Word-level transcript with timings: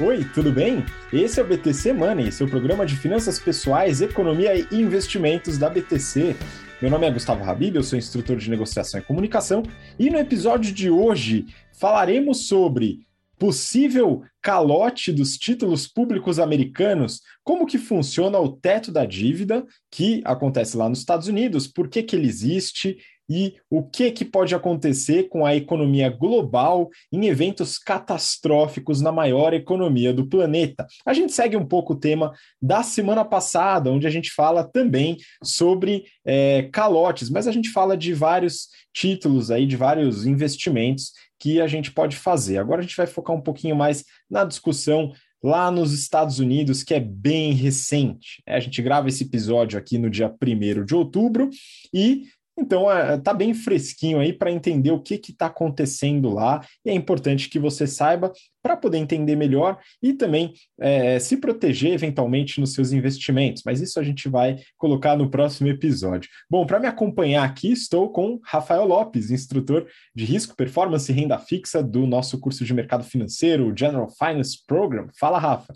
Oi, 0.00 0.24
tudo 0.32 0.52
bem? 0.52 0.86
Esse 1.12 1.40
é 1.40 1.42
o 1.42 1.46
BTC 1.46 1.92
Money, 1.92 2.30
seu 2.30 2.46
programa 2.46 2.86
de 2.86 2.94
finanças 2.94 3.40
pessoais, 3.40 4.00
economia 4.00 4.54
e 4.54 4.80
investimentos 4.80 5.58
da 5.58 5.68
BTC. 5.68 6.36
Meu 6.80 6.88
nome 6.88 7.08
é 7.08 7.10
Gustavo 7.10 7.42
Habib, 7.42 7.74
eu 7.74 7.82
sou 7.82 7.98
instrutor 7.98 8.36
de 8.36 8.48
negociação 8.48 9.00
e 9.00 9.02
comunicação, 9.02 9.64
e 9.98 10.08
no 10.08 10.16
episódio 10.16 10.72
de 10.72 10.88
hoje 10.88 11.46
falaremos 11.80 12.46
sobre 12.46 13.08
possível 13.40 14.22
calote 14.40 15.10
dos 15.10 15.36
títulos 15.36 15.88
públicos 15.88 16.38
americanos, 16.38 17.20
como 17.42 17.66
que 17.66 17.76
funciona 17.76 18.38
o 18.38 18.52
teto 18.52 18.92
da 18.92 19.04
dívida, 19.04 19.66
que 19.90 20.22
acontece 20.24 20.76
lá 20.76 20.88
nos 20.88 21.00
Estados 21.00 21.26
Unidos, 21.26 21.66
por 21.66 21.88
que, 21.88 22.04
que 22.04 22.14
ele 22.14 22.28
existe 22.28 22.98
e 23.28 23.56
o 23.68 23.82
que, 23.82 24.10
que 24.10 24.24
pode 24.24 24.54
acontecer 24.54 25.28
com 25.28 25.44
a 25.44 25.54
economia 25.54 26.08
global 26.08 26.88
em 27.12 27.26
eventos 27.26 27.78
catastróficos 27.78 29.00
na 29.00 29.12
maior 29.12 29.52
economia 29.52 30.12
do 30.12 30.26
planeta. 30.26 30.86
A 31.04 31.12
gente 31.12 31.32
segue 31.32 31.56
um 31.56 31.66
pouco 31.66 31.92
o 31.92 31.98
tema 31.98 32.32
da 32.60 32.82
semana 32.82 33.24
passada, 33.24 33.90
onde 33.90 34.06
a 34.06 34.10
gente 34.10 34.32
fala 34.32 34.64
também 34.64 35.16
sobre 35.42 36.04
é, 36.24 36.68
calotes, 36.72 37.28
mas 37.28 37.46
a 37.46 37.52
gente 37.52 37.68
fala 37.70 37.96
de 37.96 38.14
vários 38.14 38.68
títulos 38.94 39.50
aí, 39.50 39.66
de 39.66 39.76
vários 39.76 40.26
investimentos 40.26 41.12
que 41.38 41.60
a 41.60 41.66
gente 41.66 41.92
pode 41.92 42.16
fazer. 42.16 42.58
Agora 42.58 42.80
a 42.80 42.82
gente 42.82 42.96
vai 42.96 43.06
focar 43.06 43.36
um 43.36 43.40
pouquinho 43.40 43.76
mais 43.76 44.04
na 44.28 44.44
discussão 44.44 45.12
lá 45.42 45.70
nos 45.70 45.92
Estados 45.92 46.38
Unidos, 46.38 46.82
que 46.82 46.94
é 46.94 47.00
bem 47.00 47.52
recente. 47.52 48.42
É, 48.46 48.56
a 48.56 48.60
gente 48.60 48.82
grava 48.82 49.08
esse 49.08 49.24
episódio 49.24 49.78
aqui 49.78 49.98
no 49.98 50.10
dia 50.10 50.32
1 50.42 50.84
de 50.84 50.94
outubro 50.94 51.48
e 51.94 52.24
então, 52.58 52.86
está 53.14 53.30
é, 53.30 53.34
bem 53.34 53.54
fresquinho 53.54 54.18
aí 54.18 54.32
para 54.32 54.50
entender 54.50 54.90
o 54.90 55.00
que 55.00 55.14
está 55.14 55.46
acontecendo 55.46 56.28
lá, 56.28 56.64
e 56.84 56.90
é 56.90 56.92
importante 56.92 57.48
que 57.48 57.58
você 57.58 57.86
saiba 57.86 58.32
para 58.60 58.76
poder 58.76 58.98
entender 58.98 59.36
melhor 59.36 59.78
e 60.02 60.12
também 60.12 60.52
é, 60.80 61.18
se 61.20 61.36
proteger 61.36 61.92
eventualmente 61.92 62.60
nos 62.60 62.74
seus 62.74 62.92
investimentos. 62.92 63.62
Mas 63.64 63.80
isso 63.80 64.00
a 64.00 64.02
gente 64.02 64.28
vai 64.28 64.58
colocar 64.76 65.16
no 65.16 65.30
próximo 65.30 65.68
episódio. 65.68 66.28
Bom, 66.50 66.66
para 66.66 66.80
me 66.80 66.88
acompanhar 66.88 67.44
aqui, 67.44 67.70
estou 67.70 68.10
com 68.10 68.40
Rafael 68.42 68.84
Lopes, 68.84 69.30
instrutor 69.30 69.86
de 70.14 70.24
risco, 70.24 70.56
performance 70.56 71.10
e 71.10 71.14
renda 71.14 71.38
fixa 71.38 71.82
do 71.82 72.06
nosso 72.06 72.40
curso 72.40 72.64
de 72.64 72.74
mercado 72.74 73.04
financeiro, 73.04 73.72
General 73.76 74.08
Finance 74.10 74.58
Program. 74.66 75.06
Fala, 75.18 75.38
Rafa. 75.38 75.72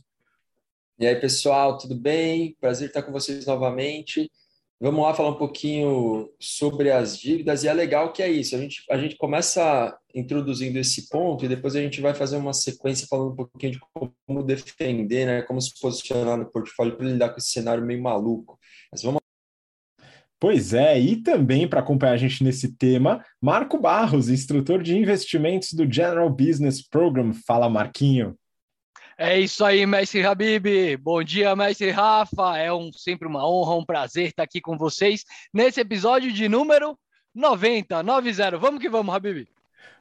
E 0.99 1.07
aí, 1.07 1.17
pessoal, 1.17 1.79
tudo 1.79 1.95
bem? 1.95 2.57
Prazer 2.61 2.89
estar 2.89 3.03
com 3.03 3.13
vocês 3.13 3.47
novamente. 3.47 4.31
Vamos 4.83 5.05
lá 5.05 5.15
falar 5.15 5.29
um 5.29 5.39
pouquinho 5.39 6.29
sobre 6.41 6.91
as 6.91 7.17
dívidas, 7.17 7.63
e 7.63 7.69
é 7.69 7.73
legal 7.73 8.13
que 8.13 8.21
é 8.21 8.29
isso. 8.29 8.57
A 8.57 8.59
gente, 8.59 8.83
a 8.91 8.99
gente 8.99 9.17
começa 9.17 9.97
introduzindo 10.13 10.77
esse 10.77 11.09
ponto 11.09 11.45
e 11.45 11.49
depois 11.49 11.77
a 11.77 11.81
gente 11.81 12.01
vai 12.01 12.13
fazer 12.13 12.37
uma 12.37 12.53
sequência 12.53 13.07
falando 13.09 13.31
um 13.31 13.37
pouquinho 13.37 13.75
de 13.75 13.81
como 14.27 14.43
defender, 14.43 15.25
né, 15.25 15.43
como 15.43 15.63
se 15.63 15.73
posicionar 15.81 16.37
no 16.37 16.51
portfólio 16.51 16.97
para 16.97 17.07
lidar 17.07 17.29
com 17.29 17.39
esse 17.39 17.51
cenário 17.51 17.87
meio 17.87 18.03
maluco. 18.03 18.59
Mas 18.91 19.05
vamos 19.05 19.21
Pois 20.41 20.75
é, 20.75 20.99
e 20.99 21.15
também 21.15 21.69
para 21.69 21.79
acompanhar 21.79 22.15
a 22.15 22.17
gente 22.17 22.43
nesse 22.43 22.77
tema, 22.77 23.25
Marco 23.41 23.79
Barros, 23.79 24.29
instrutor 24.29 24.83
de 24.83 24.99
investimentos 24.99 25.75
do 25.75 25.89
General 25.89 26.29
Business 26.29 26.83
Program. 26.83 27.33
Fala, 27.47 27.71
Marquinho. 27.71 28.37
É 29.25 29.39
isso 29.39 29.65
aí, 29.65 29.87
mestre 29.87 30.27
Habib. 30.27 30.97
Bom 31.01 31.23
dia, 31.23 31.55
mestre 31.55 31.93
Rafa. 31.93 32.59
É 32.59 32.73
um, 32.73 32.91
sempre 32.93 33.29
uma 33.29 33.49
honra, 33.49 33.77
um 33.77 33.85
prazer 33.85 34.27
estar 34.27 34.43
aqui 34.43 34.61
com 34.61 34.77
vocês 34.77 35.25
nesse 35.55 35.81
episódio 35.81 36.33
de 36.33 36.49
número 36.49 36.99
90, 37.33 38.03
90. 38.03 38.59
Vamos 38.59 38.81
que 38.81 38.89
vamos, 38.89 39.15
Habib. 39.15 39.47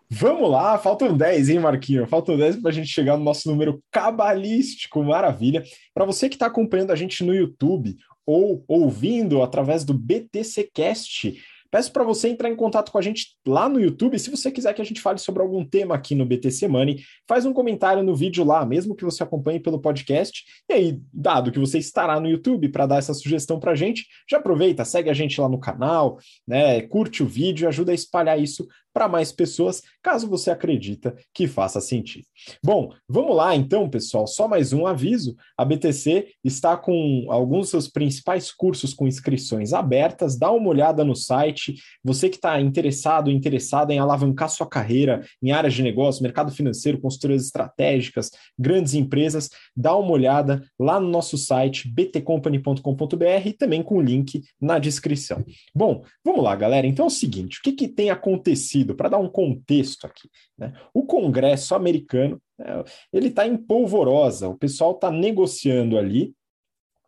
Vamos 0.10 0.50
lá, 0.50 0.76
faltam 0.80 1.16
10, 1.16 1.50
hein, 1.50 1.60
Marquinho? 1.60 2.08
Faltam 2.08 2.36
10 2.36 2.62
para 2.62 2.72
a 2.72 2.74
gente 2.74 2.88
chegar 2.88 3.16
no 3.16 3.24
nosso 3.24 3.48
número 3.48 3.80
cabalístico, 3.92 5.04
maravilha. 5.04 5.64
Para 5.94 6.06
você 6.06 6.28
que 6.28 6.34
está 6.34 6.48
acompanhando 6.48 6.90
a 6.90 6.96
gente 6.96 7.24
no 7.24 7.36
YouTube 7.36 7.96
ou 8.26 8.66
ouvindo 8.68 9.44
através 9.44 9.86
do 9.86 9.94
BTC 9.94 10.72
Cast, 10.74 11.40
Peço 11.72 11.92
para 11.94 12.04
você 12.04 12.28
entrar 12.28 12.50
em 12.50 12.56
contato 12.56 12.92
com 12.92 12.98
a 12.98 13.02
gente 13.02 13.38
lá 13.48 13.70
no 13.70 13.80
YouTube. 13.80 14.20
Se 14.20 14.30
você 14.30 14.52
quiser 14.52 14.74
que 14.74 14.82
a 14.82 14.86
gente 14.86 15.00
fale 15.00 15.18
sobre 15.18 15.42
algum 15.42 15.66
tema 15.66 15.96
aqui 15.96 16.14
no 16.14 16.26
BTC 16.26 16.68
Money, 16.68 17.02
faz 17.26 17.46
um 17.46 17.54
comentário 17.54 18.04
no 18.04 18.14
vídeo 18.14 18.44
lá, 18.44 18.66
mesmo 18.66 18.94
que 18.94 19.06
você 19.06 19.24
acompanhe 19.24 19.58
pelo 19.58 19.80
podcast. 19.80 20.44
E 20.70 20.74
aí, 20.74 21.00
dado 21.14 21.50
que 21.50 21.58
você 21.60 21.78
estará 21.78 22.20
no 22.20 22.30
YouTube 22.30 22.68
para 22.68 22.86
dar 22.86 22.98
essa 22.98 23.14
sugestão 23.14 23.58
para 23.58 23.72
a 23.72 23.76
gente, 23.76 24.06
já 24.30 24.38
aproveita, 24.38 24.84
segue 24.84 25.10
a 25.10 25.14
gente 25.14 25.40
lá 25.40 25.48
no 25.48 25.60
canal, 25.60 26.20
né? 26.46 26.82
Curte 26.82 27.24
o 27.24 27.26
vídeo, 27.26 27.68
ajuda 27.70 27.94
a 27.94 27.96
espalhar 27.96 28.38
isso 28.38 28.68
para 28.94 29.08
mais 29.08 29.32
pessoas, 29.32 29.82
caso 30.02 30.28
você 30.28 30.52
acredita 30.52 31.16
que 31.34 31.48
faça 31.48 31.80
sentido. 31.80 32.26
Bom, 32.64 32.92
vamos 33.08 33.36
lá 33.36 33.56
então, 33.56 33.90
pessoal. 33.90 34.28
Só 34.28 34.48
mais 34.48 34.74
um 34.74 34.86
aviso: 34.86 35.36
a 35.58 35.64
BTC 35.64 36.28
está 36.44 36.76
com 36.76 37.28
alguns 37.30 37.62
dos 37.62 37.70
seus 37.70 37.88
principais 37.88 38.52
cursos 38.52 38.94
com 38.94 39.08
inscrições 39.08 39.74
abertas. 39.74 40.38
Dá 40.38 40.52
uma 40.52 40.70
olhada 40.70 41.04
no 41.04 41.16
site. 41.16 41.76
Você 42.04 42.30
que 42.30 42.36
está 42.36 42.60
interessado, 42.60 43.32
interessada 43.32 43.94
em 43.94 44.00
alavancar 44.00 44.50
sua 44.50 44.68
carreira 44.68 45.26
em 45.42 45.52
áreas 45.52 45.74
de 45.74 45.84
negócio, 45.84 46.24
mercado 46.24 46.52
financeiro, 46.52 47.00
consultorias 47.00 47.46
estratégicas, 47.46 48.32
grandes 48.58 48.94
empresas, 48.94 49.50
dá 49.76 49.96
uma 49.96 50.12
olhada 50.12 50.64
lá 50.80 51.00
no 51.00 51.08
nosso 51.08 51.38
site 51.38 51.90
btcompany.com.br 51.90 53.48
e 53.48 53.54
também 53.54 53.84
com 53.84 53.98
o 53.98 54.02
link 54.02 54.42
na 54.60 54.80
descrição. 54.80 55.44
Bom, 55.74 56.04
vamos 56.24 56.44
lá, 56.44 56.56
galera. 56.56 56.88
Então 56.88 57.06
é 57.06 57.08
o 57.08 57.12
seguinte: 57.12 57.60
o 57.60 57.62
que, 57.62 57.72
que 57.72 57.88
tem 57.88 58.10
acontecido? 58.10 58.81
Para 58.86 59.10
dar 59.10 59.18
um 59.18 59.30
contexto 59.30 60.06
aqui. 60.06 60.30
Né? 60.58 60.74
O 60.94 61.06
Congresso 61.06 61.76
americano 61.76 62.42
né, 62.58 62.84
ele 63.12 63.28
está 63.28 63.48
em 63.48 63.58
polvorosa, 63.58 64.48
o 64.48 64.58
pessoal 64.58 64.92
está 64.92 65.12
negociando 65.12 65.98
ali 65.98 66.34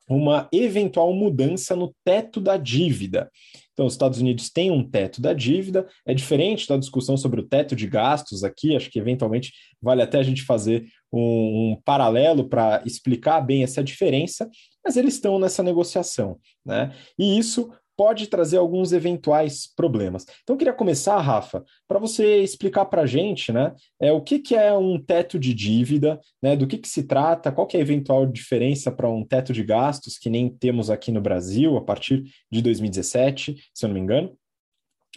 uma 0.08 0.50
eventual 0.52 1.14
mudança 1.14 1.76
no 1.76 1.94
teto 2.04 2.42
da 2.42 2.58
dívida. 2.58 3.32
Então, 3.72 3.86
os 3.86 3.94
Estados 3.94 4.20
Unidos 4.20 4.50
têm 4.50 4.70
um 4.70 4.88
teto 4.88 5.22
da 5.22 5.34
dívida, 5.34 5.88
é 6.06 6.14
diferente 6.14 6.68
da 6.68 6.78
discussão 6.78 7.18
sobre 7.18 7.42
o 7.42 7.48
teto 7.48 7.76
de 7.76 7.88
gastos 7.88 8.44
aqui, 8.44 8.76
acho 8.76 8.90
que 8.90 9.00
eventualmente 9.00 9.52
vale 9.82 10.02
até 10.02 10.20
a 10.20 10.24
gente 10.24 10.44
fazer 10.44 10.86
um, 11.12 11.72
um 11.72 11.82
paralelo 11.84 12.48
para 12.48 12.84
explicar 12.86 13.42
bem 13.42 13.64
essa 13.64 13.84
diferença, 13.84 14.50
mas 14.86 14.98
eles 14.98 15.16
estão 15.16 15.40
nessa 15.40 15.64
negociação, 15.64 16.38
né? 16.66 16.94
E 17.18 17.38
isso 17.38 17.72
pode 17.96 18.28
trazer 18.28 18.58
alguns 18.58 18.92
eventuais 18.92 19.68
problemas. 19.76 20.26
Então, 20.44 20.56
eu 20.56 20.58
queria 20.58 20.74
começar, 20.74 21.20
Rafa, 21.20 21.64
para 21.88 22.00
você 22.00 22.42
explicar 22.42 22.86
para 22.86 23.04
a 23.04 23.06
gente 23.06 23.52
né, 23.52 23.74
é, 24.02 24.12
o 24.12 24.22
que, 24.22 24.40
que 24.40 24.56
é 24.56 24.74
um 24.74 25.02
teto 25.02 25.40
de 25.40 25.54
dívida, 25.54 26.20
né, 26.42 26.56
do 26.56 26.68
que, 26.68 26.78
que 26.78 26.88
se 26.88 27.04
trata, 27.04 27.52
qual 27.52 27.68
que 27.68 27.78
é 27.78 27.80
a 27.80 27.84
eventual 27.84 28.26
diferença 28.26 28.92
para 28.92 29.09
um 29.09 29.24
teto 29.24 29.54
de 29.54 29.64
gastos, 29.64 30.18
que 30.18 30.30
nem 30.30 30.50
temos 30.50 30.90
aqui 30.90 31.12
no 31.12 31.22
Brasil 31.22 31.78
a 31.78 31.81
partir 31.81 32.24
de 32.52 32.62
2017, 32.62 33.56
se 33.74 33.86
eu 33.86 33.90
não 33.90 33.94
me 33.94 34.02
engano. 34.02 34.38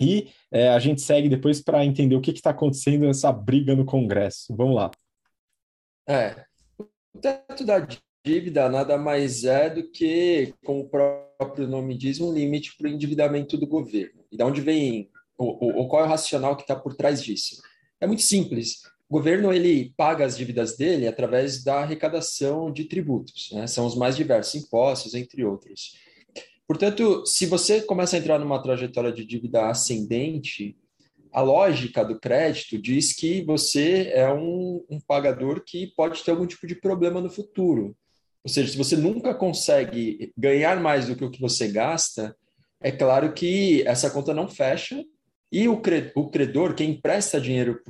E 0.00 0.30
é, 0.50 0.68
a 0.68 0.78
gente 0.78 1.00
segue 1.00 1.28
depois 1.28 1.62
para 1.62 1.84
entender 1.84 2.16
o 2.16 2.20
que 2.20 2.30
está 2.30 2.50
acontecendo 2.50 3.06
nessa 3.06 3.32
briga 3.32 3.74
no 3.74 3.84
Congresso. 3.84 4.54
Vamos 4.54 4.74
lá. 4.74 4.90
É, 6.08 6.44
o 6.78 7.18
teto 7.18 7.64
da 7.64 7.80
dívida 8.26 8.68
nada 8.68 8.98
mais 8.98 9.44
é 9.44 9.70
do 9.70 9.88
que, 9.88 10.52
como 10.64 10.80
o 10.80 10.88
próprio 10.88 11.68
nome 11.68 11.96
diz, 11.96 12.20
um 12.20 12.32
limite 12.32 12.76
para 12.76 12.88
o 12.88 12.90
endividamento 12.90 13.56
do 13.56 13.68
governo. 13.68 14.24
E 14.32 14.36
de 14.36 14.42
onde 14.42 14.60
vem, 14.60 15.08
o, 15.38 15.82
o, 15.82 15.88
qual 15.88 16.02
é 16.02 16.06
o 16.06 16.08
racional 16.08 16.56
que 16.56 16.62
está 16.62 16.74
por 16.74 16.96
trás 16.96 17.22
disso? 17.22 17.62
É 18.00 18.06
muito 18.06 18.22
simples. 18.22 18.82
O 19.08 19.14
governo 19.14 19.52
ele 19.52 19.94
paga 19.96 20.24
as 20.24 20.36
dívidas 20.36 20.76
dele 20.76 21.06
através 21.06 21.62
da 21.62 21.82
arrecadação 21.82 22.72
de 22.72 22.86
tributos, 22.86 23.50
né? 23.52 23.68
são 23.68 23.86
os 23.86 23.94
mais 23.94 24.16
diversos, 24.16 24.56
impostos, 24.56 25.14
entre 25.14 25.44
outros. 25.44 25.94
Portanto, 26.66 27.24
se 27.24 27.46
você 27.46 27.80
começa 27.80 28.16
a 28.16 28.18
entrar 28.18 28.40
numa 28.40 28.60
trajetória 28.60 29.12
de 29.12 29.24
dívida 29.24 29.70
ascendente, 29.70 30.76
a 31.32 31.42
lógica 31.42 32.04
do 32.04 32.18
crédito 32.18 32.76
diz 32.76 33.14
que 33.14 33.44
você 33.44 34.10
é 34.12 34.28
um, 34.32 34.84
um 34.90 34.98
pagador 34.98 35.62
que 35.64 35.86
pode 35.96 36.24
ter 36.24 36.32
algum 36.32 36.46
tipo 36.46 36.66
de 36.66 36.74
problema 36.74 37.20
no 37.20 37.30
futuro. 37.30 37.96
Ou 38.46 38.48
seja, 38.48 38.70
se 38.70 38.78
você 38.78 38.96
nunca 38.96 39.34
consegue 39.34 40.32
ganhar 40.38 40.80
mais 40.80 41.08
do 41.08 41.16
que 41.16 41.24
o 41.24 41.30
que 41.32 41.40
você 41.40 41.66
gasta, 41.66 42.32
é 42.80 42.92
claro 42.92 43.32
que 43.32 43.82
essa 43.84 44.08
conta 44.08 44.32
não 44.32 44.46
fecha 44.46 45.04
e 45.50 45.66
o, 45.66 45.80
credor, 45.80 46.72
quem 46.76 46.90
empresta 46.90 47.40
dinheiro 47.40 47.82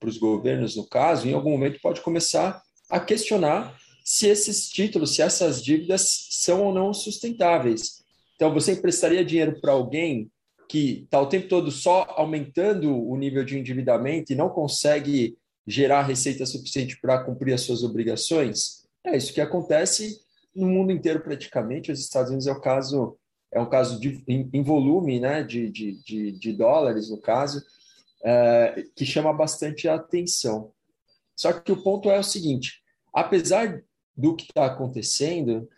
para 0.00 0.08
os 0.08 0.18
governos, 0.18 0.74
no 0.74 0.84
caso, 0.88 1.28
em 1.28 1.32
algum 1.32 1.50
momento 1.50 1.78
pode 1.80 2.00
começar 2.00 2.60
a 2.90 2.98
questionar 2.98 3.78
se 4.04 4.26
esses 4.26 4.68
títulos, 4.68 5.14
se 5.14 5.22
essas 5.22 5.62
dívidas 5.62 6.26
são 6.30 6.64
ou 6.64 6.74
não 6.74 6.92
sustentáveis. 6.92 8.02
Então, 8.34 8.52
você 8.52 8.72
emprestaria 8.72 9.24
dinheiro 9.24 9.60
para 9.60 9.70
alguém 9.70 10.28
que 10.68 11.02
está 11.04 11.20
o 11.20 11.28
tempo 11.28 11.46
todo 11.46 11.70
só 11.70 12.12
aumentando 12.16 12.92
o 12.92 13.16
nível 13.16 13.44
de 13.44 13.56
endividamento 13.56 14.32
e 14.32 14.36
não 14.36 14.48
consegue 14.48 15.36
gerar 15.64 16.02
receita 16.02 16.44
suficiente 16.44 16.98
para 17.00 17.22
cumprir 17.22 17.52
as 17.54 17.60
suas 17.60 17.84
obrigações? 17.84 18.79
É 19.04 19.16
isso 19.16 19.32
que 19.32 19.40
acontece 19.40 20.20
no 20.54 20.66
mundo 20.66 20.92
inteiro 20.92 21.20
praticamente. 21.20 21.92
Os 21.92 22.00
Estados 22.00 22.30
Unidos 22.30 22.46
é 22.46 22.52
o 22.52 22.60
caso 22.60 23.16
é 23.52 23.60
um 23.60 23.68
caso 23.68 23.98
de, 23.98 24.22
em, 24.28 24.48
em 24.52 24.62
volume, 24.62 25.18
né, 25.18 25.42
de, 25.42 25.68
de, 25.68 26.00
de, 26.04 26.30
de, 26.30 26.52
dólares 26.52 27.10
no 27.10 27.20
caso, 27.20 27.60
é, 28.22 28.84
que 28.94 29.04
chama 29.04 29.32
bastante 29.32 29.88
a 29.88 29.96
atenção. 29.96 30.70
Só 31.34 31.52
que 31.52 31.72
o 31.72 31.82
ponto 31.82 32.08
é 32.08 32.18
o 32.18 32.22
seguinte: 32.22 32.80
Apesar 33.12 33.82
do 34.16 34.36
que 34.36 34.44
está 34.44 34.66
acontecendo, 34.66 35.68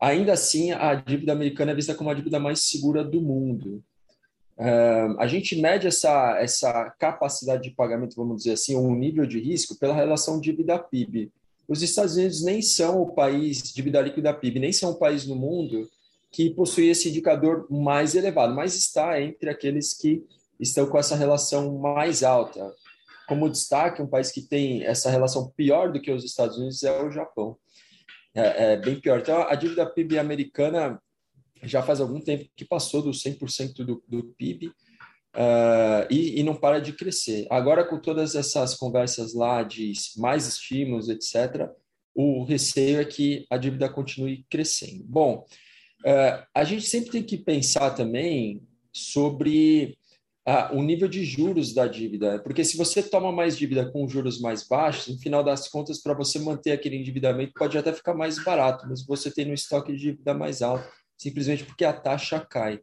ainda 0.00 0.32
assim 0.32 0.72
a 0.72 0.94
dívida 0.94 1.32
americana 1.32 1.72
é 1.72 1.74
vista 1.74 1.94
como 1.94 2.10
a 2.10 2.14
dívida 2.14 2.38
mais 2.38 2.60
segura 2.60 3.04
do 3.04 3.20
mundo. 3.20 3.82
Uh, 4.56 5.18
a 5.18 5.26
gente 5.26 5.56
mede 5.56 5.86
essa, 5.86 6.38
essa 6.38 6.90
capacidade 6.98 7.62
de 7.62 7.70
pagamento, 7.70 8.16
vamos 8.16 8.38
dizer 8.38 8.52
assim, 8.52 8.76
ou 8.76 8.86
um 8.86 8.94
nível 8.94 9.24
de 9.24 9.40
risco 9.40 9.78
pela 9.78 9.94
relação 9.94 10.40
dívida-PIB. 10.40 11.32
Os 11.70 11.82
Estados 11.82 12.16
Unidos 12.16 12.42
nem 12.42 12.60
são 12.60 13.00
o 13.00 13.14
país, 13.14 13.62
dívida 13.72 14.00
líquida 14.00 14.34
PIB, 14.34 14.58
nem 14.58 14.72
são 14.72 14.90
o 14.90 14.98
país 14.98 15.24
no 15.24 15.36
mundo 15.36 15.88
que 16.32 16.50
possui 16.50 16.88
esse 16.88 17.08
indicador 17.08 17.64
mais 17.70 18.16
elevado, 18.16 18.52
mas 18.52 18.74
está 18.74 19.22
entre 19.22 19.48
aqueles 19.48 19.94
que 19.94 20.20
estão 20.58 20.88
com 20.88 20.98
essa 20.98 21.14
relação 21.14 21.78
mais 21.78 22.24
alta. 22.24 22.74
Como 23.28 23.48
destaque, 23.48 24.02
um 24.02 24.06
país 24.08 24.32
que 24.32 24.42
tem 24.42 24.82
essa 24.82 25.10
relação 25.10 25.48
pior 25.56 25.92
do 25.92 26.00
que 26.00 26.10
os 26.10 26.24
Estados 26.24 26.58
Unidos 26.58 26.82
é 26.82 27.02
o 27.04 27.08
Japão. 27.12 27.56
É, 28.34 28.72
é 28.72 28.76
bem 28.76 29.00
pior. 29.00 29.20
Então, 29.20 29.40
a 29.42 29.54
dívida 29.54 29.86
PIB 29.86 30.18
americana 30.18 31.00
já 31.62 31.84
faz 31.84 32.00
algum 32.00 32.20
tempo 32.20 32.50
que 32.56 32.64
passou 32.64 33.00
dos 33.00 33.22
100% 33.22 33.84
do, 33.84 34.02
do 34.08 34.24
PIB 34.36 34.72
uh, 35.34 36.06
e, 36.10 36.40
e, 36.40 36.42
não 36.42 36.54
para 36.54 36.80
de 36.80 36.92
crescer. 36.92 37.46
Agora, 37.50 37.84
com 37.84 37.98
todas 37.98 38.34
essas 38.34 38.74
conversas 38.74 39.34
lá 39.34 39.62
de 39.62 39.92
mais 40.16 40.46
estímulos, 40.46 41.08
etc., 41.08 41.68
o 42.14 42.44
receio 42.44 43.00
é 43.00 43.04
que 43.04 43.46
a 43.50 43.56
dívida 43.56 43.88
continue 43.88 44.44
crescendo. 44.50 45.04
Bom, 45.04 45.46
uh, 46.04 46.46
a 46.54 46.64
gente 46.64 46.86
sempre 46.86 47.10
tem 47.10 47.22
que 47.22 47.38
pensar 47.38 47.90
também 47.90 48.62
sobre 48.92 49.96
uh, 50.46 50.76
o 50.76 50.82
nível 50.82 51.08
de 51.08 51.24
juros 51.24 51.72
da 51.72 51.86
dívida, 51.86 52.40
porque 52.40 52.64
se 52.64 52.76
você 52.76 53.02
toma 53.02 53.30
mais 53.30 53.56
dívida 53.56 53.90
com 53.90 54.08
juros 54.08 54.40
mais 54.40 54.66
baixos, 54.66 55.14
no 55.14 55.20
final 55.20 55.44
das 55.44 55.68
contas, 55.68 56.02
para 56.02 56.14
você 56.14 56.38
manter 56.38 56.72
aquele 56.72 56.96
endividamento, 56.96 57.52
pode 57.54 57.78
até 57.78 57.92
ficar 57.92 58.14
mais 58.14 58.42
barato, 58.42 58.86
mas 58.88 59.06
você 59.06 59.30
tem 59.30 59.50
um 59.50 59.54
estoque 59.54 59.92
de 59.92 59.98
dívida 59.98 60.34
mais 60.34 60.62
alto 60.62 60.88
simplesmente 61.20 61.64
porque 61.64 61.84
a 61.84 61.92
taxa 61.92 62.40
cai. 62.40 62.80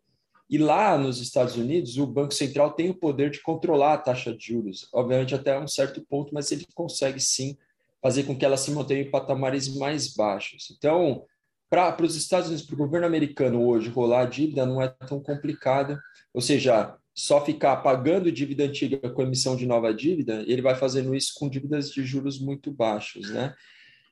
E 0.49 0.57
lá 0.57 0.97
nos 0.97 1.19
Estados 1.19 1.55
Unidos, 1.57 1.97
o 1.97 2.07
Banco 2.07 2.33
Central 2.33 2.71
tem 2.71 2.89
o 2.89 2.95
poder 2.95 3.29
de 3.29 3.41
controlar 3.41 3.93
a 3.93 3.97
taxa 3.97 4.33
de 4.33 4.45
juros, 4.45 4.87
obviamente 4.93 5.35
até 5.35 5.59
um 5.59 5.67
certo 5.67 6.01
ponto, 6.01 6.33
mas 6.33 6.51
ele 6.51 6.65
consegue 6.73 7.19
sim 7.19 7.57
fazer 8.01 8.23
com 8.23 8.37
que 8.37 8.45
ela 8.45 8.55
se 8.55 8.71
mantenha 8.71 9.01
em 9.01 9.11
patamares 9.11 9.75
mais 9.75 10.13
baixos. 10.13 10.73
Então, 10.77 11.25
para 11.69 12.01
os 12.01 12.15
Estados 12.15 12.47
Unidos, 12.47 12.65
para 12.65 12.75
o 12.75 12.77
governo 12.77 13.07
americano 13.07 13.65
hoje, 13.67 13.89
rolar 13.89 14.21
a 14.21 14.25
dívida 14.25 14.65
não 14.65 14.81
é 14.81 14.87
tão 14.87 15.19
complicado, 15.19 15.99
ou 16.33 16.41
seja, 16.41 16.95
só 17.13 17.43
ficar 17.43 17.77
pagando 17.77 18.31
dívida 18.31 18.63
antiga 18.63 19.09
com 19.09 19.23
emissão 19.23 19.55
de 19.55 19.65
nova 19.65 19.93
dívida, 19.93 20.43
ele 20.47 20.61
vai 20.61 20.75
fazendo 20.75 21.13
isso 21.13 21.33
com 21.35 21.49
dívidas 21.49 21.89
de 21.91 22.05
juros 22.05 22.39
muito 22.39 22.71
baixos, 22.71 23.29
né? 23.31 23.53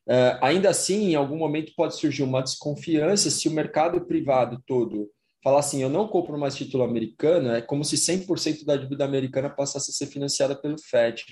Uh, 0.08 0.38
ainda 0.42 0.70
assim, 0.70 1.12
em 1.12 1.16
algum 1.16 1.38
momento 1.38 1.74
pode 1.76 1.96
surgir 1.96 2.24
uma 2.24 2.42
desconfiança 2.42 3.30
se 3.32 3.48
o 3.48 3.52
mercado 3.52 4.02
privado 4.02 4.62
todo 4.68 5.10
falar 5.46 5.60
assim: 5.60 5.84
eu 5.84 5.90
não 5.90 6.08
compro 6.08 6.40
mais 6.40 6.56
título 6.56 6.84
americano, 6.84 7.52
é 7.52 7.62
como 7.62 7.86
se 7.86 7.96
100% 7.96 8.66
da 8.66 8.76
dívida 8.76 9.06
americana 9.06 9.48
passasse 9.48 9.92
a 9.92 9.94
ser 9.94 10.08
financiada 10.08 10.56
pelo 10.56 10.80
FED. 10.80 11.24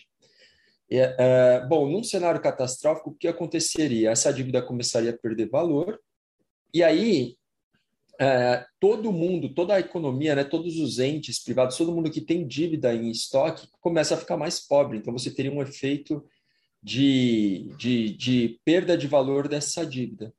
E, 0.88 1.02
uh, 1.02 1.68
bom, 1.68 1.90
num 1.90 2.04
cenário 2.04 2.40
catastrófico, 2.40 3.10
o 3.10 3.16
que 3.16 3.28
aconteceria? 3.28 4.12
Essa 4.12 4.32
dívida 4.32 4.62
começaria 4.62 5.10
a 5.10 5.18
perder 5.18 5.50
valor, 5.50 6.00
e 6.72 6.84
aí 6.84 7.36
uh, 8.22 8.64
todo 8.80 9.12
mundo, 9.12 9.52
toda 9.52 9.74
a 9.74 9.80
economia, 9.80 10.36
né, 10.36 10.44
todos 10.44 10.78
os 10.78 11.00
entes 11.00 11.44
privados, 11.44 11.76
todo 11.76 11.92
mundo 11.92 12.12
que 12.12 12.22
tem 12.22 12.46
dívida 12.46 12.94
em 12.94 13.10
estoque 13.10 13.68
começa 13.82 14.14
a 14.14 14.18
ficar 14.18 14.38
mais 14.38 14.60
pobre. 14.60 15.00
Então, 15.00 15.12
você 15.12 15.32
teria 15.34 15.52
um 15.52 15.64
efeito 15.64 16.24
de, 16.84 17.74
de, 17.80 18.16
de 18.16 18.60
perda 18.64 18.96
de 18.96 19.08
valor 19.08 19.48
dessa 19.48 19.84
dívida. 19.84 20.32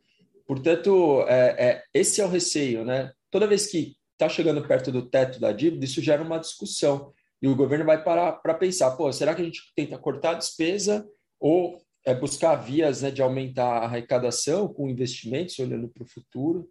Portanto, 0.46 1.24
é, 1.26 1.56
é, 1.58 1.82
esse 1.92 2.20
é 2.20 2.24
o 2.24 2.28
receio, 2.28 2.84
né? 2.84 3.10
Toda 3.34 3.48
vez 3.48 3.66
que 3.66 3.96
está 4.12 4.28
chegando 4.28 4.64
perto 4.64 4.92
do 4.92 5.10
teto 5.10 5.40
da 5.40 5.50
dívida, 5.50 5.84
isso 5.84 6.00
gera 6.00 6.22
uma 6.22 6.38
discussão. 6.38 7.12
E 7.42 7.48
o 7.48 7.56
governo 7.56 7.84
vai 7.84 8.00
parar 8.00 8.34
para 8.34 8.54
pensar, 8.54 8.92
pô, 8.92 9.12
será 9.12 9.34
que 9.34 9.42
a 9.42 9.44
gente 9.44 9.60
tenta 9.74 9.98
cortar 9.98 10.30
a 10.30 10.34
despesa 10.34 11.04
ou 11.40 11.82
é, 12.06 12.14
buscar 12.14 12.54
vias 12.54 13.02
né, 13.02 13.10
de 13.10 13.20
aumentar 13.20 13.66
a 13.66 13.84
arrecadação 13.86 14.72
com 14.72 14.88
investimentos, 14.88 15.58
olhando 15.58 15.88
para 15.88 16.04
o 16.04 16.08
futuro, 16.08 16.68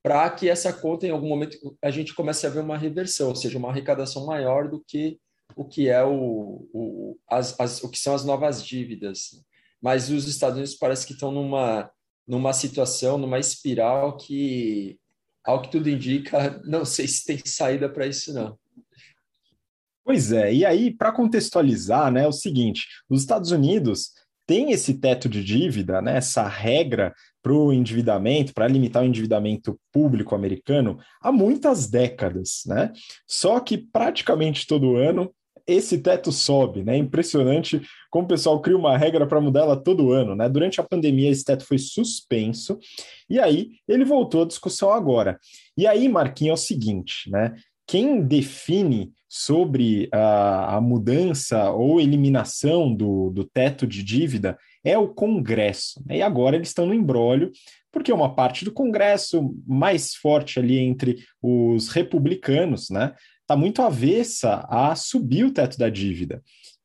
para 0.00 0.30
que 0.30 0.48
essa 0.48 0.72
conta, 0.72 1.04
em 1.04 1.10
algum 1.10 1.26
momento, 1.26 1.58
a 1.82 1.90
gente 1.90 2.14
comece 2.14 2.46
a 2.46 2.50
ver 2.50 2.60
uma 2.60 2.78
reversão, 2.78 3.30
ou 3.30 3.34
seja, 3.34 3.58
uma 3.58 3.70
arrecadação 3.70 4.24
maior 4.24 4.70
do 4.70 4.80
que 4.86 5.18
o 5.56 5.64
que 5.64 5.88
é 5.88 6.04
o, 6.04 6.68
o, 6.72 7.18
as, 7.28 7.58
as, 7.58 7.82
o 7.82 7.90
que 7.90 7.98
são 7.98 8.14
as 8.14 8.24
novas 8.24 8.64
dívidas. 8.64 9.30
Mas 9.82 10.10
os 10.10 10.28
Estados 10.28 10.58
Unidos 10.58 10.76
parece 10.76 11.04
que 11.04 11.14
estão 11.14 11.32
numa, 11.32 11.90
numa 12.24 12.52
situação, 12.52 13.18
numa 13.18 13.40
espiral 13.40 14.16
que, 14.16 14.96
ao 15.48 15.62
que 15.62 15.70
tudo 15.70 15.88
indica, 15.88 16.60
não 16.66 16.84
sei 16.84 17.08
se 17.08 17.24
tem 17.24 17.40
saída 17.42 17.88
para 17.88 18.06
isso, 18.06 18.34
não. 18.34 18.58
Pois 20.04 20.30
é, 20.30 20.52
e 20.52 20.62
aí, 20.62 20.94
para 20.94 21.10
contextualizar, 21.10 22.12
né, 22.12 22.24
é 22.24 22.28
o 22.28 22.32
seguinte: 22.32 22.86
os 23.08 23.22
Estados 23.22 23.50
Unidos 23.50 24.10
têm 24.46 24.72
esse 24.72 24.92
teto 24.98 25.26
de 25.26 25.42
dívida, 25.42 26.02
né, 26.02 26.18
essa 26.18 26.46
regra 26.46 27.14
para 27.42 27.52
o 27.54 27.72
endividamento, 27.72 28.52
para 28.52 28.68
limitar 28.68 29.02
o 29.02 29.06
endividamento 29.06 29.80
público 29.90 30.34
americano, 30.34 30.98
há 31.18 31.32
muitas 31.32 31.88
décadas, 31.88 32.62
né? 32.66 32.92
Só 33.26 33.58
que 33.58 33.78
praticamente 33.78 34.66
todo 34.66 34.96
ano 34.96 35.32
esse 35.68 35.98
teto 35.98 36.32
sobe, 36.32 36.82
né? 36.82 36.96
Impressionante 36.96 37.82
como 38.10 38.24
o 38.24 38.28
pessoal 38.28 38.60
cria 38.62 38.76
uma 38.76 38.96
regra 38.96 39.26
para 39.26 39.40
mudar 39.40 39.60
ela 39.60 39.76
todo 39.76 40.10
ano, 40.10 40.34
né? 40.34 40.48
Durante 40.48 40.80
a 40.80 40.84
pandemia, 40.84 41.30
esse 41.30 41.44
teto 41.44 41.64
foi 41.64 41.76
suspenso, 41.76 42.78
e 43.28 43.38
aí 43.38 43.72
ele 43.86 44.04
voltou 44.04 44.42
à 44.42 44.46
discussão 44.46 44.90
agora. 44.90 45.38
E 45.76 45.86
aí, 45.86 46.08
Marquinhos, 46.08 46.60
é 46.60 46.62
o 46.62 46.66
seguinte, 46.66 47.30
né? 47.30 47.54
Quem 47.86 48.22
define 48.22 49.12
sobre 49.28 50.08
a, 50.10 50.76
a 50.76 50.80
mudança 50.80 51.70
ou 51.70 52.00
eliminação 52.00 52.94
do, 52.94 53.30
do 53.30 53.44
teto 53.44 53.86
de 53.86 54.02
dívida 54.02 54.58
é 54.82 54.96
o 54.96 55.08
Congresso. 55.08 56.02
Né? 56.06 56.18
E 56.18 56.22
agora 56.22 56.56
eles 56.56 56.68
estão 56.68 56.86
no 56.86 56.94
embrólio, 56.94 57.52
porque 57.92 58.12
uma 58.12 58.34
parte 58.34 58.64
do 58.64 58.72
Congresso 58.72 59.54
mais 59.66 60.14
forte 60.14 60.58
ali 60.58 60.78
entre 60.78 61.18
os 61.42 61.88
republicanos, 61.88 62.88
né? 62.90 63.14
Está 63.48 63.56
muito 63.56 63.80
avessa 63.80 64.66
a 64.68 64.94
subir 64.94 65.44
o 65.44 65.50
teto 65.50 65.78
da 65.78 65.88
dívida. 65.88 66.42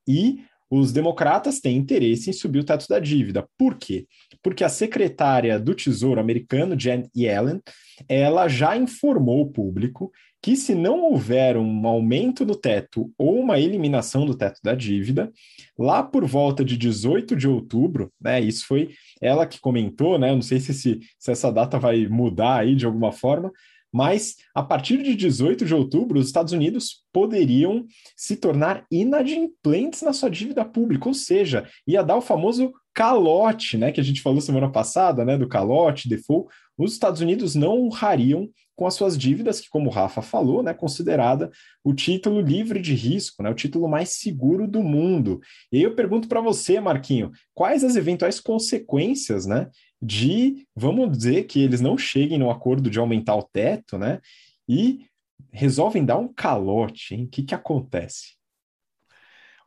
E 0.07 0.39
os 0.71 0.93
democratas 0.93 1.59
têm 1.59 1.75
interesse 1.75 2.29
em 2.29 2.33
subir 2.33 2.59
o 2.59 2.63
teto 2.63 2.87
da 2.87 2.99
dívida. 2.99 3.45
Por 3.57 3.75
quê? 3.75 4.07
Porque 4.41 4.63
a 4.63 4.69
secretária 4.69 5.59
do 5.59 5.75
Tesouro 5.75 6.21
americano, 6.21 6.79
Janet 6.79 7.09
Yellen, 7.15 7.61
ela 8.07 8.47
já 8.47 8.77
informou 8.77 9.41
o 9.41 9.51
público 9.51 10.09
que 10.41 10.55
se 10.55 10.73
não 10.73 11.01
houver 11.03 11.57
um 11.57 11.85
aumento 11.85 12.43
do 12.45 12.55
teto 12.55 13.11
ou 13.17 13.39
uma 13.39 13.59
eliminação 13.59 14.25
do 14.25 14.35
teto 14.35 14.59
da 14.63 14.73
dívida, 14.73 15.31
lá 15.77 16.01
por 16.01 16.25
volta 16.25 16.65
de 16.65 16.77
18 16.77 17.35
de 17.35 17.47
outubro, 17.47 18.11
né, 18.19 18.41
isso 18.41 18.65
foi 18.67 18.89
ela 19.21 19.45
que 19.45 19.59
comentou, 19.59 20.17
né, 20.17 20.33
não 20.33 20.41
sei 20.41 20.59
se, 20.59 20.73
se, 20.73 20.99
se 21.17 21.31
essa 21.31 21.51
data 21.51 21.79
vai 21.79 22.07
mudar 22.07 22.59
aí 22.59 22.75
de 22.75 22.85
alguma 22.85 23.11
forma, 23.11 23.51
mas 23.93 24.35
a 24.55 24.63
partir 24.63 25.03
de 25.03 25.15
18 25.15 25.65
de 25.65 25.75
outubro, 25.75 26.19
os 26.19 26.25
Estados 26.25 26.51
Unidos 26.51 27.03
poderiam 27.13 27.85
se 28.17 28.35
tornar 28.35 28.85
inadimplentes 28.89 30.01
na 30.01 30.11
sua 30.11 30.29
dívida 30.29 30.65
pública, 30.65 31.07
ou 31.07 31.13
seja, 31.13 31.67
ia 31.85 32.01
dar 32.01 32.17
o 32.17 32.21
famoso 32.21 32.73
calote, 32.93 33.77
né, 33.77 33.91
que 33.91 33.99
a 33.99 34.03
gente 34.03 34.21
falou 34.21 34.39
semana 34.41 34.71
passada, 34.71 35.25
né, 35.25 35.37
do 35.37 35.47
calote, 35.47 36.09
default. 36.09 36.47
Os 36.77 36.93
Estados 36.93 37.21
Unidos 37.21 37.55
não 37.55 37.85
honrariam 37.85 38.49
com 38.75 38.87
as 38.87 38.95
suas 38.95 39.17
dívidas, 39.17 39.59
que, 39.59 39.69
como 39.69 39.89
o 39.89 39.93
Rafa 39.93 40.21
falou, 40.21 40.63
né, 40.63 40.73
considerada 40.73 41.51
o 41.83 41.93
título 41.93 42.41
livre 42.41 42.79
de 42.79 42.93
risco, 42.93 43.43
né, 43.43 43.49
o 43.49 43.55
título 43.55 43.87
mais 43.87 44.09
seguro 44.09 44.67
do 44.67 44.81
mundo. 44.83 45.39
E 45.71 45.77
aí 45.77 45.83
eu 45.83 45.95
pergunto 45.95 46.27
para 46.27 46.41
você, 46.41 46.79
Marquinho, 46.79 47.31
quais 47.53 47.83
as 47.83 47.95
eventuais 47.95 48.39
consequências, 48.39 49.45
né, 49.45 49.69
de, 50.03 50.67
vamos 50.75 51.17
dizer, 51.17 51.45
que 51.45 51.61
eles 51.63 51.79
não 51.79 51.97
cheguem 51.97 52.37
no 52.37 52.51
acordo 52.51 52.89
de 52.89 52.99
aumentar 52.99 53.35
o 53.35 53.43
teto, 53.43 53.97
né? 53.97 54.19
E 54.67 55.05
resolvem 55.51 56.03
dar 56.03 56.17
um 56.17 56.27
calote, 56.27 57.15
hein? 57.15 57.23
O 57.23 57.27
que, 57.27 57.43
que 57.43 57.55
acontece? 57.55 58.33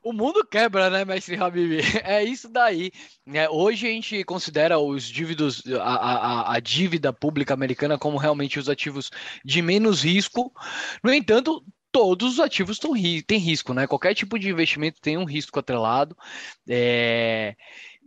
O 0.03 0.13
mundo 0.13 0.47
quebra, 0.47 0.91
né, 0.91 1.05
mestre 1.05 1.37
Habib? 1.37 1.81
É 2.05 2.23
isso 2.23 2.49
daí. 2.49 2.93
É, 3.27 3.49
hoje 3.49 3.89
a 3.89 3.91
gente 3.91 4.23
considera 4.25 4.79
os 4.79 5.05
dívidos, 5.05 5.63
a, 5.81 5.95
a, 5.95 6.55
a, 6.55 6.61
dívida 6.61 7.13
pública 7.13 7.55
americana 7.55 7.99
como 7.99 8.19
realmente 8.19 8.59
os 8.59 8.69
ativos 8.69 9.11
de 9.45 9.61
menos 9.63 10.05
risco. 10.05 10.53
No 11.03 11.13
entanto, 11.13 11.65
todos 11.91 12.35
os 12.35 12.41
ativos 12.41 12.79
têm 13.27 13.39
risco, 13.39 13.73
né? 13.73 13.87
Qualquer 13.87 14.15
tipo 14.15 14.39
de 14.39 14.51
investimento 14.51 15.01
tem 15.01 15.17
um 15.17 15.25
risco 15.25 15.59
atrelado. 15.59 16.17
É... 16.69 17.57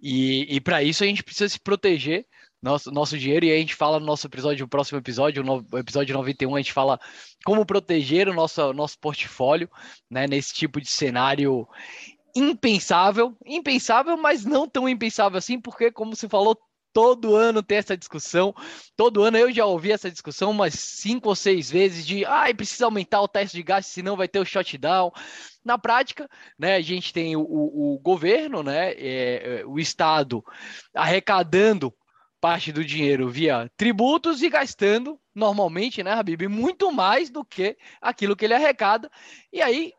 E, 0.02 0.56
e 0.56 0.62
para 0.62 0.84
isso 0.84 1.04
a 1.04 1.08
gente 1.08 1.24
precisa 1.24 1.50
se 1.50 1.60
proteger 1.60 2.26
nosso, 2.62 2.92
nosso 2.92 3.18
dinheiro, 3.18 3.46
e 3.46 3.52
a 3.52 3.58
gente 3.58 3.76
fala 3.76 4.00
no 4.00 4.06
nosso 4.06 4.28
episódio, 4.28 4.66
no 4.66 4.70
próximo 4.70 4.98
episódio, 4.98 5.44
no 5.44 5.66
episódio 5.78 6.14
91, 6.14 6.56
a 6.56 6.60
gente 6.60 6.74
fala 6.74 7.00
como 7.46 7.66
proteger 7.66 8.28
o 8.28 8.34
nosso, 8.34 8.74
nosso 8.74 9.00
portfólio 9.00 9.70
né, 10.10 10.28
nesse 10.28 10.54
tipo 10.54 10.82
de 10.82 10.90
cenário 10.90 11.68
impensável, 12.36 13.36
impensável, 13.46 14.18
mas 14.18 14.46
não 14.46 14.68
tão 14.68 14.88
impensável 14.88 15.38
assim, 15.38 15.60
porque, 15.60 15.92
como 15.92 16.16
você 16.16 16.28
falou, 16.28 16.58
todo 17.00 17.34
ano 17.34 17.64
tem 17.64 17.78
essa 17.78 17.96
discussão. 17.96 18.54
Todo 18.98 19.24
ano 19.24 19.38
eu 19.38 19.50
já 19.54 19.66
ouvi 19.66 19.90
essa 19.90 20.12
discussão 20.12 20.52
umas 20.52 20.74
cinco 20.74 21.30
ou 21.30 21.36
seis 21.36 21.72
vezes 21.72 22.06
de 22.06 22.26
ah, 22.26 22.44
precisa 22.54 22.84
aumentar 22.84 23.22
o 23.22 23.28
teste 23.28 23.56
de 23.56 23.64
gasto, 23.64 23.88
senão 23.88 24.18
vai 24.18 24.28
ter 24.28 24.38
o 24.38 24.46
shutdown. 24.46 25.10
Na 25.64 25.78
prática, 25.78 26.30
né, 26.58 26.76
a 26.76 26.82
gente 26.82 27.14
tem 27.14 27.38
o, 27.38 27.40
o, 27.40 27.94
o 27.94 28.00
governo, 28.00 28.62
né, 28.62 28.92
é, 28.92 29.62
é, 29.62 29.66
o 29.66 29.80
Estado 29.80 30.44
arrecadando 30.94 31.94
parte 32.42 32.70
do 32.74 32.84
dinheiro 32.84 33.30
via 33.30 33.72
tributos 33.78 34.42
e 34.42 34.50
gastando 34.50 35.18
normalmente, 35.34 36.04
né, 36.04 36.12
Habib, 36.12 36.50
muito 36.50 36.92
mais 36.92 37.30
do 37.30 37.46
que 37.46 37.78
aquilo 38.02 38.36
que 38.36 38.44
ele 38.44 38.56
arrecada. 38.56 39.10
E 39.54 39.62
aí 39.62 39.94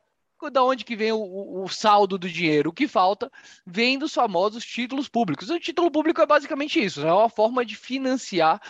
da 0.48 0.62
onde 0.62 0.84
que 0.84 0.96
vem 0.96 1.12
o, 1.12 1.62
o, 1.64 1.68
saldo 1.68 2.16
do 2.16 2.28
dinheiro? 2.28 2.70
O 2.70 2.72
que 2.72 2.88
falta 2.88 3.30
vem 3.66 3.98
dos 3.98 4.14
famosos 4.14 4.64
títulos 4.64 5.08
públicos. 5.08 5.50
O 5.50 5.58
título 5.58 5.90
público 5.90 6.22
é 6.22 6.26
basicamente 6.26 6.82
isso, 6.82 7.02
né? 7.02 7.08
é 7.08 7.12
uma 7.12 7.28
forma 7.28 7.64
de 7.66 7.76
financiar 7.76 8.60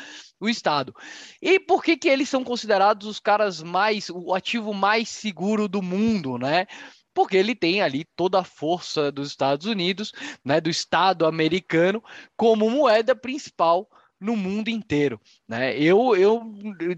o 0.40 0.48
Estado. 0.48 0.94
E 1.40 1.60
por 1.60 1.84
que, 1.84 1.96
que 1.96 2.08
eles 2.08 2.28
são 2.28 2.42
considerados 2.42 3.06
os 3.06 3.20
caras 3.20 3.62
mais, 3.62 4.08
o 4.10 4.34
ativo 4.34 4.72
mais 4.72 5.08
seguro 5.08 5.68
do 5.68 5.82
mundo, 5.82 6.38
né? 6.38 6.66
Porque 7.12 7.36
ele 7.36 7.54
tem 7.54 7.82
ali 7.82 8.04
toda 8.16 8.40
a 8.40 8.44
força 8.44 9.12
dos 9.12 9.28
Estados 9.28 9.66
Unidos, 9.66 10.12
né, 10.44 10.60
do 10.60 10.70
Estado 10.70 11.26
americano, 11.26 12.02
como 12.36 12.70
moeda 12.70 13.14
principal 13.14 13.88
no 14.20 14.36
mundo 14.36 14.68
inteiro, 14.68 15.18
né? 15.48 15.76
Eu, 15.78 16.14
eu 16.14 16.52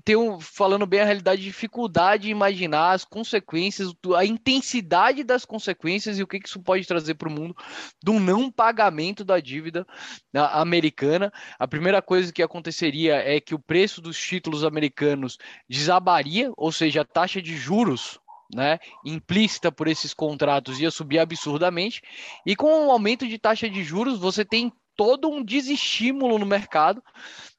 tenho, 0.05 0.41
falando 0.41 0.85
bem 0.85 1.01
a 1.01 1.05
realidade, 1.05 1.41
dificuldade 1.41 2.25
de 2.25 2.31
imaginar 2.31 2.93
as 2.93 3.05
consequências, 3.05 3.93
a 4.17 4.25
intensidade 4.25 5.23
das 5.23 5.45
consequências 5.45 6.19
e 6.19 6.23
o 6.23 6.27
que 6.27 6.41
isso 6.45 6.61
pode 6.61 6.85
trazer 6.85 7.15
para 7.15 7.29
o 7.29 7.33
mundo 7.33 7.55
do 8.03 8.19
não 8.19 8.51
pagamento 8.51 9.25
da 9.25 9.39
dívida 9.39 9.87
né, 10.33 10.41
americana. 10.53 11.33
A 11.59 11.69
primeira 11.69 12.03
coisa 12.03 12.33
que 12.33 12.43
aconteceria 12.43 13.17
é 13.17 13.41
que 13.41 13.55
o 13.55 13.59
preço 13.59 14.01
dos 14.01 14.19
títulos 14.19 14.65
americanos 14.65 15.39
desabaria, 15.69 16.51
ou 16.57 16.73
seja, 16.73 17.03
a 17.03 17.05
taxa 17.05 17.41
de 17.41 17.57
juros 17.57 18.19
né, 18.55 18.79
implícita 19.05 19.73
por 19.73 19.89
esses 19.89 20.13
contratos 20.13 20.81
ia 20.81 20.91
subir 20.91 21.19
absurdamente, 21.19 22.03
e 22.45 22.55
com 22.55 22.87
o 22.87 22.91
aumento 22.91 23.27
de 23.27 23.39
taxa 23.39 23.71
de 23.71 23.83
juros, 23.83 24.19
você 24.19 24.45
tem 24.45 24.73
todo 24.97 25.29
um 25.29 25.45
desestímulo 25.45 26.39
no 26.39 26.47
mercado. 26.47 27.03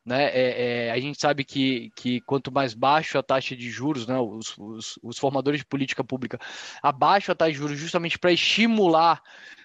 Né? 0.06 0.26
É, 0.26 0.88
é, 0.88 0.92
a 0.92 1.00
gente 1.00 1.20
sabe 1.20 1.46
que, 1.46 1.92
que 1.96 2.20
quanto 2.22 2.52
mais 2.52 2.74
baixo 2.74 3.18
a 3.18 3.24
taxa 3.24 3.56
de 3.56 3.70
juros, 3.70 4.06
né, 4.06 4.20
os, 4.20 4.58
os, 4.58 5.00
os 5.02 5.18
formadores 5.18 5.62
de 5.62 5.66
política 5.66 6.04
pública 6.04 6.38
abaixo 6.82 7.32
a 7.32 7.36
taxa 7.36 7.54
de 7.54 7.58
juros 7.58 7.80
justamente 7.80 8.20
para 8.20 8.34
estimular 8.34 9.22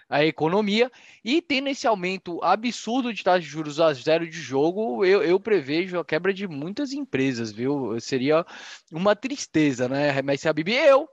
a 0.08 0.25
economia 0.25 0.90
e 1.25 1.42
tendo 1.42 1.68
esse 1.68 1.87
aumento 1.87 2.42
absurdo 2.42 3.12
de 3.12 3.22
taxa 3.22 3.40
de 3.40 3.46
juros 3.46 3.80
a 3.80 3.92
zero 3.92 4.26
de 4.26 4.40
jogo, 4.40 5.04
eu, 5.04 5.22
eu 5.22 5.38
prevejo 5.38 5.98
a 5.98 6.04
quebra 6.04 6.32
de 6.32 6.46
muitas 6.48 6.92
empresas, 6.92 7.52
viu? 7.52 8.00
Seria 8.00 8.46
uma 8.90 9.14
tristeza, 9.14 9.88
né? 9.88 10.22
Mas 10.22 10.40
se 10.40 10.48
a 10.48 10.52
Bibi, 10.52 10.72
eu 10.72 11.08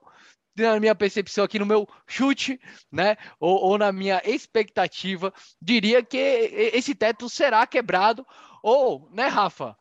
na 0.55 0.79
minha 0.79 0.95
percepção 0.95 1.43
aqui, 1.43 1.59
no 1.59 1.65
meu 1.65 1.87
chute, 2.07 2.59
né? 2.91 3.17
Ou, 3.39 3.61
ou, 3.61 3.77
na 3.77 3.91
minha 3.91 4.21
expectativa, 4.25 5.33
diria 5.61 6.03
que 6.03 6.17
esse 6.17 6.95
teto 6.95 7.29
será 7.29 7.65
quebrado. 7.67 8.25
Ou, 8.63 9.09
né, 9.11 9.27
Rafa? 9.27 9.75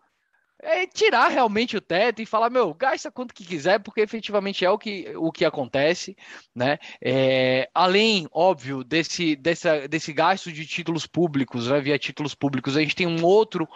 É 0.62 0.87
tirar 0.87 1.28
realmente 1.28 1.76
o 1.76 1.81
teto 1.81 2.23
e 2.23 2.26
falar, 2.26 2.49
meu, 2.49 2.73
gasta 2.73 3.11
quanto 3.11 3.35
que 3.35 3.45
quiser, 3.45 3.81
porque 3.81 4.00
efetivamente 4.00 4.64
é 4.64 4.71
o 4.71 4.78
que, 4.78 5.12
o 5.16 5.31
que 5.31 5.45
acontece, 5.45 6.16
né? 6.54 6.78
É, 7.02 7.69
além, 7.75 8.26
óbvio, 8.33 8.83
desse, 8.83 9.37
dessa, 9.37 9.87
desse 9.87 10.12
gasto 10.12 10.50
de 10.50 10.66
títulos 10.66 11.07
públicos, 11.07 11.69
né, 11.69 11.81
via 11.81 11.99
títulos 11.99 12.35
públicos, 12.35 12.76
a 12.76 12.81
gente 12.81 12.97
tem 12.97 13.07
um 13.07 13.23
outro 13.25 13.69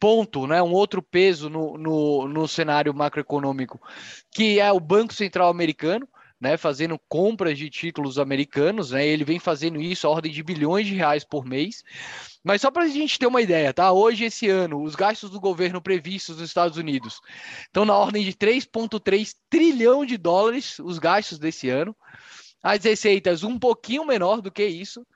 ponto, 0.00 0.46
né, 0.46 0.60
um 0.62 0.72
outro 0.72 1.00
peso 1.00 1.48
no, 1.48 1.78
no, 1.78 2.28
no 2.28 2.48
cenário 2.48 2.92
macroeconômico, 2.94 3.80
que 4.32 4.58
é 4.58 4.72
o 4.72 4.80
Banco 4.80 5.14
Central 5.14 5.48
Americano, 5.48 6.08
né, 6.40 6.56
fazendo 6.56 7.00
compras 7.08 7.56
de 7.58 7.70
títulos 7.70 8.18
americanos, 8.18 8.90
né, 8.90 9.06
ele 9.06 9.24
vem 9.24 9.38
fazendo 9.38 9.80
isso 9.80 10.06
a 10.06 10.10
ordem 10.10 10.30
de 10.30 10.42
bilhões 10.42 10.86
de 10.86 10.94
reais 10.94 11.24
por 11.24 11.44
mês. 11.44 11.82
Mas 12.44 12.60
só 12.60 12.70
para 12.70 12.84
a 12.84 12.88
gente 12.88 13.18
ter 13.18 13.26
uma 13.26 13.42
ideia, 13.42 13.72
tá? 13.72 13.90
Hoje, 13.90 14.24
esse 14.24 14.48
ano, 14.48 14.82
os 14.82 14.94
gastos 14.94 15.30
do 15.30 15.40
governo 15.40 15.80
previstos 15.80 16.36
nos 16.38 16.48
Estados 16.48 16.76
Unidos 16.76 17.20
estão 17.62 17.84
na 17.84 17.96
ordem 17.96 18.24
de 18.24 18.32
3,3 18.32 19.34
trilhão 19.50 20.04
de 20.04 20.16
dólares, 20.16 20.78
os 20.78 20.98
gastos 20.98 21.38
desse 21.38 21.68
ano. 21.68 21.96
As 22.62 22.84
receitas 22.84 23.42
um 23.42 23.58
pouquinho 23.58 24.04
menor 24.04 24.40
do 24.40 24.50
que 24.50 24.64
isso. 24.64 25.06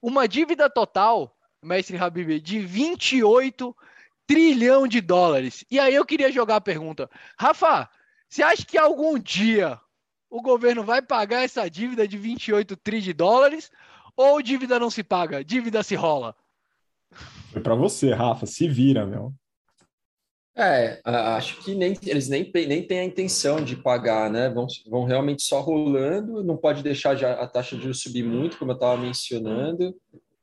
Uma 0.00 0.28
dívida 0.28 0.68
total, 0.70 1.36
mestre 1.62 1.96
Habib, 1.96 2.40
de 2.40 2.60
28 2.60 3.74
trilhão 4.26 4.86
de 4.86 5.00
dólares. 5.00 5.64
E 5.70 5.78
aí 5.78 5.94
eu 5.94 6.06
queria 6.06 6.30
jogar 6.30 6.56
a 6.56 6.60
pergunta, 6.60 7.10
Rafa, 7.36 7.88
você 8.28 8.44
acha 8.44 8.64
que 8.64 8.78
algum 8.78 9.18
dia 9.18 9.76
o 10.30 10.40
governo 10.40 10.84
vai 10.84 11.02
pagar 11.02 11.42
essa 11.42 11.68
dívida 11.68 12.06
de 12.06 12.16
28 12.16 12.76
tri 12.76 13.00
de 13.00 13.12
dólares 13.12 13.70
ou 14.16 14.40
dívida 14.40 14.78
não 14.78 14.88
se 14.88 15.02
paga, 15.02 15.44
dívida 15.44 15.82
se 15.82 15.94
rola? 15.94 16.34
Foi 17.52 17.60
para 17.60 17.74
você, 17.74 18.14
Rafa, 18.14 18.46
se 18.46 18.68
vira, 18.68 19.04
meu. 19.04 19.34
É, 20.56 21.00
acho 21.04 21.62
que 21.64 21.74
nem, 21.74 21.96
eles 22.04 22.28
nem, 22.28 22.50
nem 22.68 22.86
têm 22.86 23.00
a 23.00 23.04
intenção 23.04 23.64
de 23.64 23.76
pagar, 23.76 24.30
né? 24.30 24.48
Vão, 24.50 24.66
vão 24.88 25.04
realmente 25.04 25.42
só 25.42 25.60
rolando, 25.60 26.44
não 26.44 26.56
pode 26.56 26.82
deixar 26.82 27.16
já 27.16 27.32
a 27.32 27.46
taxa 27.46 27.76
de 27.76 27.82
juros 27.82 28.02
subir 28.02 28.24
muito, 28.24 28.58
como 28.58 28.72
eu 28.72 28.74
estava 28.74 29.00
mencionando, 29.00 29.94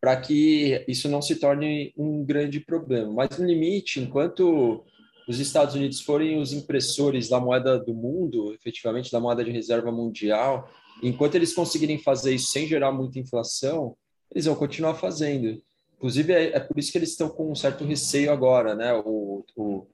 para 0.01 0.20
que 0.20 0.84
isso 0.88 1.08
não 1.08 1.22
se 1.22 1.36
torne 1.36 1.94
um 1.96 2.25
grande 2.25 2.60
problema. 2.60 3.12
Mas 3.13 3.38
no 3.38 3.46
limite, 3.46 4.00
enquanto 4.00 4.84
os 5.27 5.39
Estados 5.39 5.75
Unidos 5.75 6.00
forem 6.00 6.39
os 6.39 6.53
impressores 6.53 7.27
da 7.27 7.39
moeda 7.39 7.77
do 7.77 7.93
mundo, 7.93 8.53
efetivamente 8.53 9.12
da 9.12 9.19
moeda 9.19 9.43
de 9.43 9.51
reserva 9.51 9.91
mundial, 9.91 10.69
enquanto 11.03 11.36
eles 11.36 11.53
conseguirem 11.53 11.98
fazer 11.98 12.34
isso 12.34 12.48
sem 12.48 12.65
gerar 12.65 12.91
muita 12.91 13.19
inflação, 13.19 13.96
eles 14.31 14.46
vão 14.46 14.55
continuar 14.55 14.96
fazendo. 14.96 15.62
Inclusive, 15.98 16.31
é, 16.31 16.55
é 16.55 16.60
por 16.60 16.77
isso 16.79 16.91
que 16.91 16.98
eles 16.98 17.10
estão 17.10 17.27
com 17.27 17.51
um 17.51 17.55
certo 17.55 17.84
receio 17.84 18.31
agora, 18.31 18.75
né? 18.75 18.93
O, 18.93 19.43
o, 19.55 19.88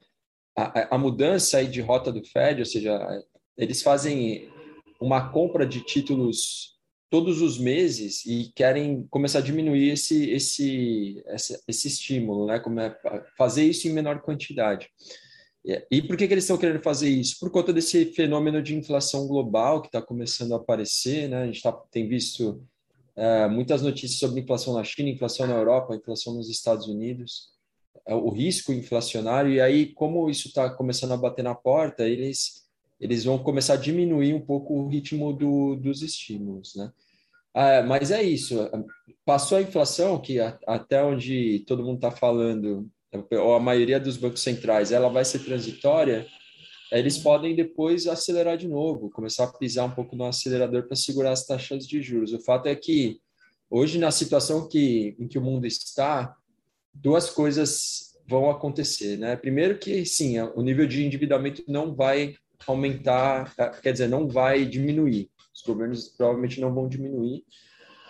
a, 0.56 0.94
a 0.94 0.98
mudança 0.98 1.58
aí 1.58 1.66
de 1.66 1.80
rota 1.80 2.12
do 2.12 2.24
Fed, 2.24 2.60
ou 2.60 2.66
seja, 2.66 3.24
eles 3.56 3.82
fazem 3.82 4.48
uma 5.00 5.30
compra 5.30 5.66
de 5.66 5.80
títulos 5.80 6.74
todos 7.10 7.40
os 7.40 7.58
meses 7.58 8.24
e 8.26 8.52
querem 8.54 9.06
começar 9.08 9.38
a 9.38 9.42
diminuir 9.42 9.90
esse, 9.90 10.30
esse, 10.30 11.22
esse, 11.28 11.60
esse 11.66 11.88
estímulo, 11.88 12.46
né? 12.46 12.58
Como 12.58 12.80
é, 12.80 12.96
fazer 13.36 13.64
isso 13.64 13.88
em 13.88 13.92
menor 13.92 14.20
quantidade. 14.20 14.90
E 15.90 16.02
por 16.02 16.16
que, 16.16 16.26
que 16.26 16.34
eles 16.34 16.44
estão 16.44 16.58
querendo 16.58 16.82
fazer 16.82 17.08
isso? 17.08 17.38
Por 17.40 17.50
conta 17.50 17.72
desse 17.72 18.04
fenômeno 18.12 18.62
de 18.62 18.76
inflação 18.76 19.26
global 19.26 19.80
que 19.80 19.88
está 19.88 20.02
começando 20.02 20.52
a 20.52 20.56
aparecer, 20.56 21.28
né? 21.28 21.42
A 21.42 21.46
gente 21.46 21.62
tá, 21.62 21.72
tem 21.90 22.06
visto 22.06 22.62
é, 23.16 23.48
muitas 23.48 23.80
notícias 23.80 24.18
sobre 24.18 24.42
inflação 24.42 24.74
na 24.74 24.84
China, 24.84 25.08
inflação 25.08 25.46
na 25.46 25.54
Europa, 25.54 25.96
inflação 25.96 26.34
nos 26.34 26.50
Estados 26.50 26.86
Unidos, 26.86 27.48
é, 28.06 28.14
o 28.14 28.28
risco 28.28 28.72
inflacionário. 28.72 29.52
E 29.52 29.60
aí, 29.60 29.86
como 29.94 30.28
isso 30.28 30.48
está 30.48 30.68
começando 30.68 31.12
a 31.12 31.16
bater 31.16 31.42
na 31.42 31.54
porta, 31.54 32.06
eles 32.06 32.64
eles 33.00 33.24
vão 33.24 33.38
começar 33.38 33.74
a 33.74 33.78
diminuir 33.78 34.34
um 34.34 34.40
pouco 34.40 34.74
o 34.74 34.88
ritmo 34.88 35.32
do, 35.32 35.76
dos 35.76 36.00
estímulos, 36.00 36.74
né? 36.74 36.92
Ah, 37.52 37.82
mas 37.82 38.10
é 38.10 38.22
isso. 38.22 38.56
Passou 39.24 39.58
a 39.58 39.62
inflação, 39.62 40.20
que 40.20 40.40
a, 40.40 40.58
até 40.66 41.02
onde 41.02 41.64
todo 41.66 41.84
mundo 41.84 41.96
está 41.96 42.10
falando, 42.10 42.90
ou 43.30 43.54
a 43.54 43.60
maioria 43.60 44.00
dos 44.00 44.16
bancos 44.16 44.42
centrais, 44.42 44.92
ela 44.92 45.08
vai 45.08 45.24
ser 45.24 45.40
transitória, 45.40 46.26
eles 46.92 47.18
podem 47.18 47.54
depois 47.56 48.06
acelerar 48.06 48.56
de 48.56 48.68
novo, 48.68 49.10
começar 49.10 49.44
a 49.44 49.52
pisar 49.52 49.84
um 49.84 49.90
pouco 49.90 50.14
no 50.14 50.24
acelerador 50.24 50.86
para 50.86 50.96
segurar 50.96 51.32
as 51.32 51.46
taxas 51.46 51.86
de 51.86 52.00
juros. 52.02 52.32
O 52.32 52.40
fato 52.40 52.66
é 52.66 52.74
que 52.74 53.20
hoje 53.68 53.98
na 53.98 54.10
situação 54.10 54.68
que 54.68 55.16
em 55.18 55.26
que 55.26 55.38
o 55.38 55.42
mundo 55.42 55.66
está, 55.66 56.36
duas 56.92 57.30
coisas 57.30 58.14
vão 58.26 58.48
acontecer, 58.48 59.18
né? 59.18 59.36
Primeiro 59.36 59.78
que 59.78 60.04
sim, 60.04 60.38
o 60.40 60.62
nível 60.62 60.86
de 60.86 61.04
endividamento 61.04 61.62
não 61.68 61.94
vai 61.94 62.36
aumentar, 62.66 63.54
quer 63.82 63.92
dizer, 63.92 64.08
não 64.08 64.28
vai 64.28 64.64
diminuir. 64.64 65.30
Os 65.54 65.62
governos 65.62 66.08
provavelmente 66.08 66.60
não 66.60 66.72
vão 66.72 66.88
diminuir 66.88 67.44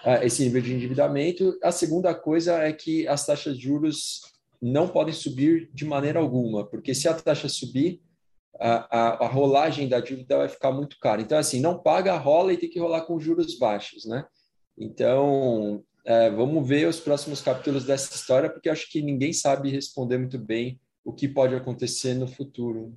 uh, 0.05 0.23
esse 0.23 0.43
nível 0.45 0.63
de 0.63 0.73
endividamento. 0.75 1.59
A 1.63 1.73
segunda 1.73 2.15
coisa 2.15 2.63
é 2.63 2.73
que 2.73 3.09
as 3.09 3.27
taxas 3.27 3.57
de 3.57 3.65
juros 3.65 4.21
não 4.73 4.89
podem 4.89 5.13
subir 5.13 5.71
de 5.75 5.85
maneira 5.85 6.19
alguma, 6.19 6.65
porque 6.65 6.95
se 6.95 7.07
a 7.07 7.13
taxa 7.13 7.49
subir, 7.49 8.01
a, 8.59 8.99
a, 8.99 9.25
a, 9.25 9.29
rolagem 9.29 9.89
da 9.89 10.01
dívida 10.01 10.39
vai 10.39 10.49
ficar 10.49 10.71
muito 10.73 10.99
cara. 10.99 11.21
Então, 11.21 11.37
assim, 11.37 11.61
não 11.61 11.79
paga, 11.79 12.17
rola 12.17 12.53
e 12.53 12.57
tem 12.57 12.71
que 12.71 12.79
rolar 12.79 13.03
com 13.03 13.21
juros 13.21 13.59
baixos, 13.59 14.07
né? 14.07 14.25
Então, 14.79 15.85
é, 16.05 16.31
vamos 16.31 16.67
ver 16.67 16.89
os 16.89 16.99
próximos 16.99 17.43
capítulos 17.43 17.85
dessa 17.85 18.15
história, 18.15 18.49
porque 18.49 18.71
acho 18.71 18.91
que 18.91 19.03
ninguém 19.03 19.33
sabe 19.33 19.71
responder 19.71 20.19
muito 20.19 20.39
bem 20.39 20.81
o 21.05 21.13
que 21.13 21.29
pode 21.29 21.55
acontecer 21.55 22.15
no 22.15 22.27
futuro. 22.27 22.95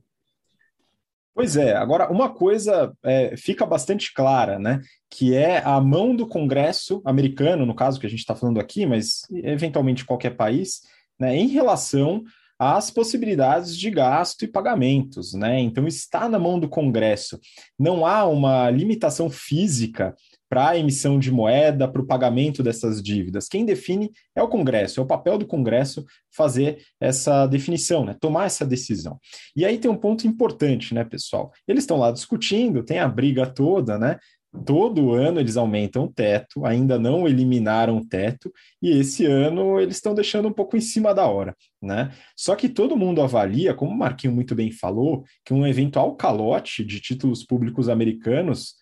Pois 1.34 1.58
é, 1.58 1.76
agora 1.76 2.12
uma 2.12 2.34
coisa 2.34 2.96
é, 3.04 3.36
fica 3.36 3.66
bastante 3.66 4.14
clara, 4.14 4.58
né? 4.58 4.82
Que 5.10 5.36
é 5.36 5.62
a 5.64 5.82
mão 5.82 6.16
do 6.16 6.28
Congresso 6.28 7.02
americano, 7.06 7.66
no 7.66 7.76
caso 7.76 8.00
que 8.00 8.08
a 8.08 8.10
gente 8.10 8.20
está 8.20 8.36
falando 8.36 8.60
aqui, 8.60 8.86
mas 8.86 9.22
eventualmente 9.32 10.06
qualquer 10.06 10.36
país, 10.36 10.82
né, 11.20 11.36
em 11.36 11.48
relação 11.48 12.24
às 12.60 12.90
possibilidades 12.90 13.78
de 13.78 13.90
gasto 13.92 14.44
e 14.44 14.48
pagamentos, 14.48 15.34
né? 15.34 15.60
Então 15.60 15.86
está 15.86 16.28
na 16.28 16.40
mão 16.40 16.60
do 16.60 16.68
Congresso. 16.68 17.40
Não 17.78 18.06
há 18.06 18.26
uma 18.26 18.70
limitação 18.72 19.30
física 19.30 20.16
para 20.50 20.70
a 20.70 20.78
emissão 20.78 21.20
de 21.20 21.32
moeda, 21.32 21.88
para 21.88 22.02
o 22.02 22.06
pagamento 22.06 22.64
dessas 22.64 23.04
dívidas. 23.04 23.48
Quem 23.48 23.66
define 23.66 24.12
é 24.36 24.42
o 24.42 24.48
Congresso, 24.48 25.00
é 25.00 25.04
o 25.04 25.08
papel 25.08 25.38
do 25.38 25.46
Congresso 25.46 26.06
fazer 26.32 26.82
essa 27.00 27.46
definição, 27.48 28.06
né? 28.06 28.16
tomar 28.20 28.46
essa 28.46 28.66
decisão. 28.66 29.20
E 29.56 29.66
aí 29.66 29.78
tem 29.78 29.92
um 29.92 29.98
ponto 29.98 30.26
importante, 30.26 30.94
né, 30.94 31.04
pessoal? 31.04 31.52
Eles 31.68 31.84
estão 31.84 31.98
lá 31.98 32.12
discutindo, 32.12 32.84
tem 32.84 33.00
a 33.00 33.08
briga 33.08 33.46
toda, 33.46 33.98
né? 33.98 34.18
Todo 34.66 35.14
ano 35.14 35.40
eles 35.40 35.58
aumentam 35.58 36.06
o 36.06 36.12
teto, 36.12 36.66
ainda 36.66 36.98
não 37.00 37.28
eliminaram 37.28 37.98
o 37.98 38.06
teto, 38.06 38.52
e 38.82 38.90
esse 38.90 39.26
ano 39.26 39.80
eles 39.80 39.96
estão 39.96 40.14
deixando 40.14 40.48
um 40.48 40.54
pouco 40.54 40.76
em 40.78 40.82
cima 40.82 41.14
da 41.14 41.26
hora, 41.28 41.56
né? 41.82 42.12
Só 42.36 42.56
que 42.56 42.70
todo 42.70 42.98
mundo 42.98 43.22
avalia, 43.22 43.74
como 43.74 43.92
o 43.92 43.98
Marquinho 43.98 44.34
muito 44.34 44.56
bem 44.56 44.72
falou, 44.72 45.24
que 45.46 45.54
um 45.54 45.66
eventual 45.66 46.16
calote 46.16 46.84
de 46.84 47.00
títulos 47.00 47.44
públicos 47.44 47.90
americanos 47.90 48.76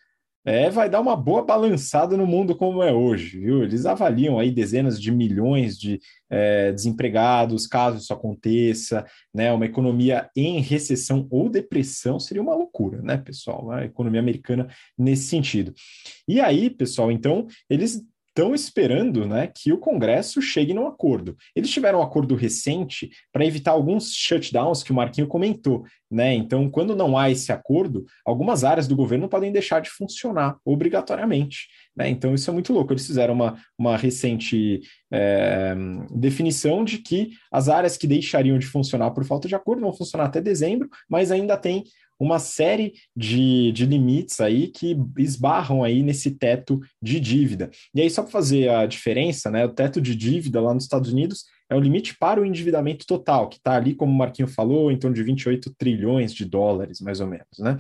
é, 0.45 0.69
vai 0.69 0.87
dar 0.87 1.01
uma 1.01 1.15
boa 1.15 1.43
balançada 1.43 2.15
no 2.15 2.27
mundo 2.27 2.55
como 2.55 2.83
é 2.83 2.93
hoje, 2.93 3.39
viu? 3.39 3.63
Eles 3.63 3.85
avaliam 3.87 4.37
aí 4.37 4.51
dezenas 4.51 5.01
de 5.01 5.11
milhões 5.11 5.77
de 5.77 5.99
é, 6.29 6.71
desempregados, 6.71 7.65
caso 7.65 7.97
isso 7.97 8.13
aconteça, 8.13 9.05
né? 9.33 9.51
Uma 9.51 9.65
economia 9.65 10.29
em 10.35 10.59
recessão 10.61 11.27
ou 11.31 11.49
depressão 11.49 12.19
seria 12.19 12.43
uma 12.43 12.53
loucura, 12.53 13.01
né, 13.01 13.17
pessoal? 13.17 13.71
A 13.71 13.85
economia 13.85 14.19
americana 14.19 14.67
nesse 14.95 15.23
sentido. 15.23 15.73
E 16.27 16.39
aí, 16.39 16.69
pessoal, 16.69 17.11
então, 17.11 17.47
eles 17.67 18.05
estão 18.35 18.53
esperando 18.53 19.25
né, 19.25 19.47
que 19.47 19.71
o 19.71 19.77
Congresso 19.77 20.41
chegue 20.41 20.73
num 20.73 20.87
acordo. 20.87 21.37
Eles 21.55 21.69
tiveram 21.69 21.99
um 21.99 22.01
acordo 22.01 22.35
recente 22.35 23.09
para 23.31 23.45
evitar 23.45 23.71
alguns 23.71 24.13
shutdowns 24.13 24.83
que 24.83 24.91
o 24.91 24.95
Marquinho 24.95 25.25
comentou. 25.25 25.85
Né? 26.11 26.33
Então, 26.33 26.69
quando 26.69 26.95
não 26.95 27.17
há 27.17 27.31
esse 27.31 27.53
acordo, 27.53 28.05
algumas 28.25 28.65
áreas 28.65 28.87
do 28.89 28.95
governo 28.95 29.29
podem 29.29 29.53
deixar 29.53 29.79
de 29.79 29.89
funcionar 29.89 30.57
obrigatoriamente. 30.65 31.67
Né? 31.95 32.09
Então, 32.09 32.35
isso 32.35 32.49
é 32.49 32.53
muito 32.53 32.73
louco. 32.73 32.91
Eles 32.91 33.07
fizeram 33.07 33.33
uma, 33.33 33.57
uma 33.77 33.95
recente 33.95 34.81
é, 35.11 35.73
definição 36.13 36.83
de 36.83 36.97
que 36.97 37.31
as 37.49 37.69
áreas 37.69 37.95
que 37.95 38.05
deixariam 38.05 38.59
de 38.59 38.67
funcionar 38.67 39.11
por 39.11 39.23
falta 39.23 39.47
de 39.47 39.55
acordo 39.55 39.81
vão 39.81 39.93
funcionar 39.93 40.25
até 40.25 40.41
dezembro, 40.41 40.89
mas 41.09 41.31
ainda 41.31 41.55
tem 41.55 41.85
uma 42.19 42.39
série 42.39 42.93
de, 43.15 43.71
de 43.71 43.85
limites 43.85 44.39
aí 44.39 44.67
que 44.67 44.97
esbarram 45.17 45.83
aí 45.83 46.01
nesse 46.01 46.31
teto 46.31 46.79
de 47.01 47.19
dívida. 47.19 47.69
E 47.93 48.01
aí, 48.01 48.09
só 48.09 48.21
para 48.21 48.31
fazer 48.31 48.69
a 48.69 48.85
diferença, 48.85 49.51
né? 49.51 49.65
O 49.65 49.73
teto 49.73 50.01
de 50.01 50.15
dívida 50.15 50.61
lá 50.61 50.73
nos 50.73 50.83
Estados 50.83 51.11
Unidos 51.11 51.45
é 51.69 51.75
o 51.75 51.79
limite 51.79 52.17
para 52.17 52.39
o 52.39 52.45
endividamento 52.45 53.05
total, 53.05 53.49
que 53.49 53.57
está 53.57 53.75
ali, 53.75 53.95
como 53.95 54.11
o 54.11 54.15
Marquinho 54.15 54.47
falou, 54.47 54.91
em 54.91 54.97
torno 54.97 55.15
de 55.15 55.23
28 55.23 55.73
trilhões 55.77 56.33
de 56.33 56.45
dólares, 56.45 57.01
mais 57.01 57.19
ou 57.19 57.27
menos, 57.27 57.59
né? 57.59 57.77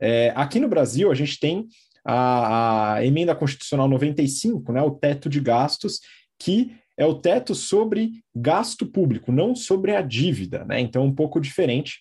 É, 0.00 0.32
aqui 0.34 0.60
no 0.60 0.68
Brasil, 0.68 1.10
a 1.10 1.14
gente 1.14 1.38
tem 1.38 1.66
a, 2.04 2.94
a 2.94 3.04
emenda 3.04 3.34
constitucional 3.34 3.88
95, 3.88 4.72
né? 4.72 4.82
O 4.82 4.92
teto 4.92 5.28
de 5.28 5.40
gastos, 5.40 6.00
que 6.38 6.72
é 6.96 7.06
o 7.06 7.14
teto 7.14 7.54
sobre 7.54 8.12
gasto 8.34 8.86
público, 8.86 9.30
não 9.30 9.54
sobre 9.54 9.94
a 9.94 10.02
dívida, 10.02 10.64
né? 10.64 10.80
Então, 10.80 11.04
um 11.04 11.14
pouco 11.14 11.40
diferente 11.40 12.00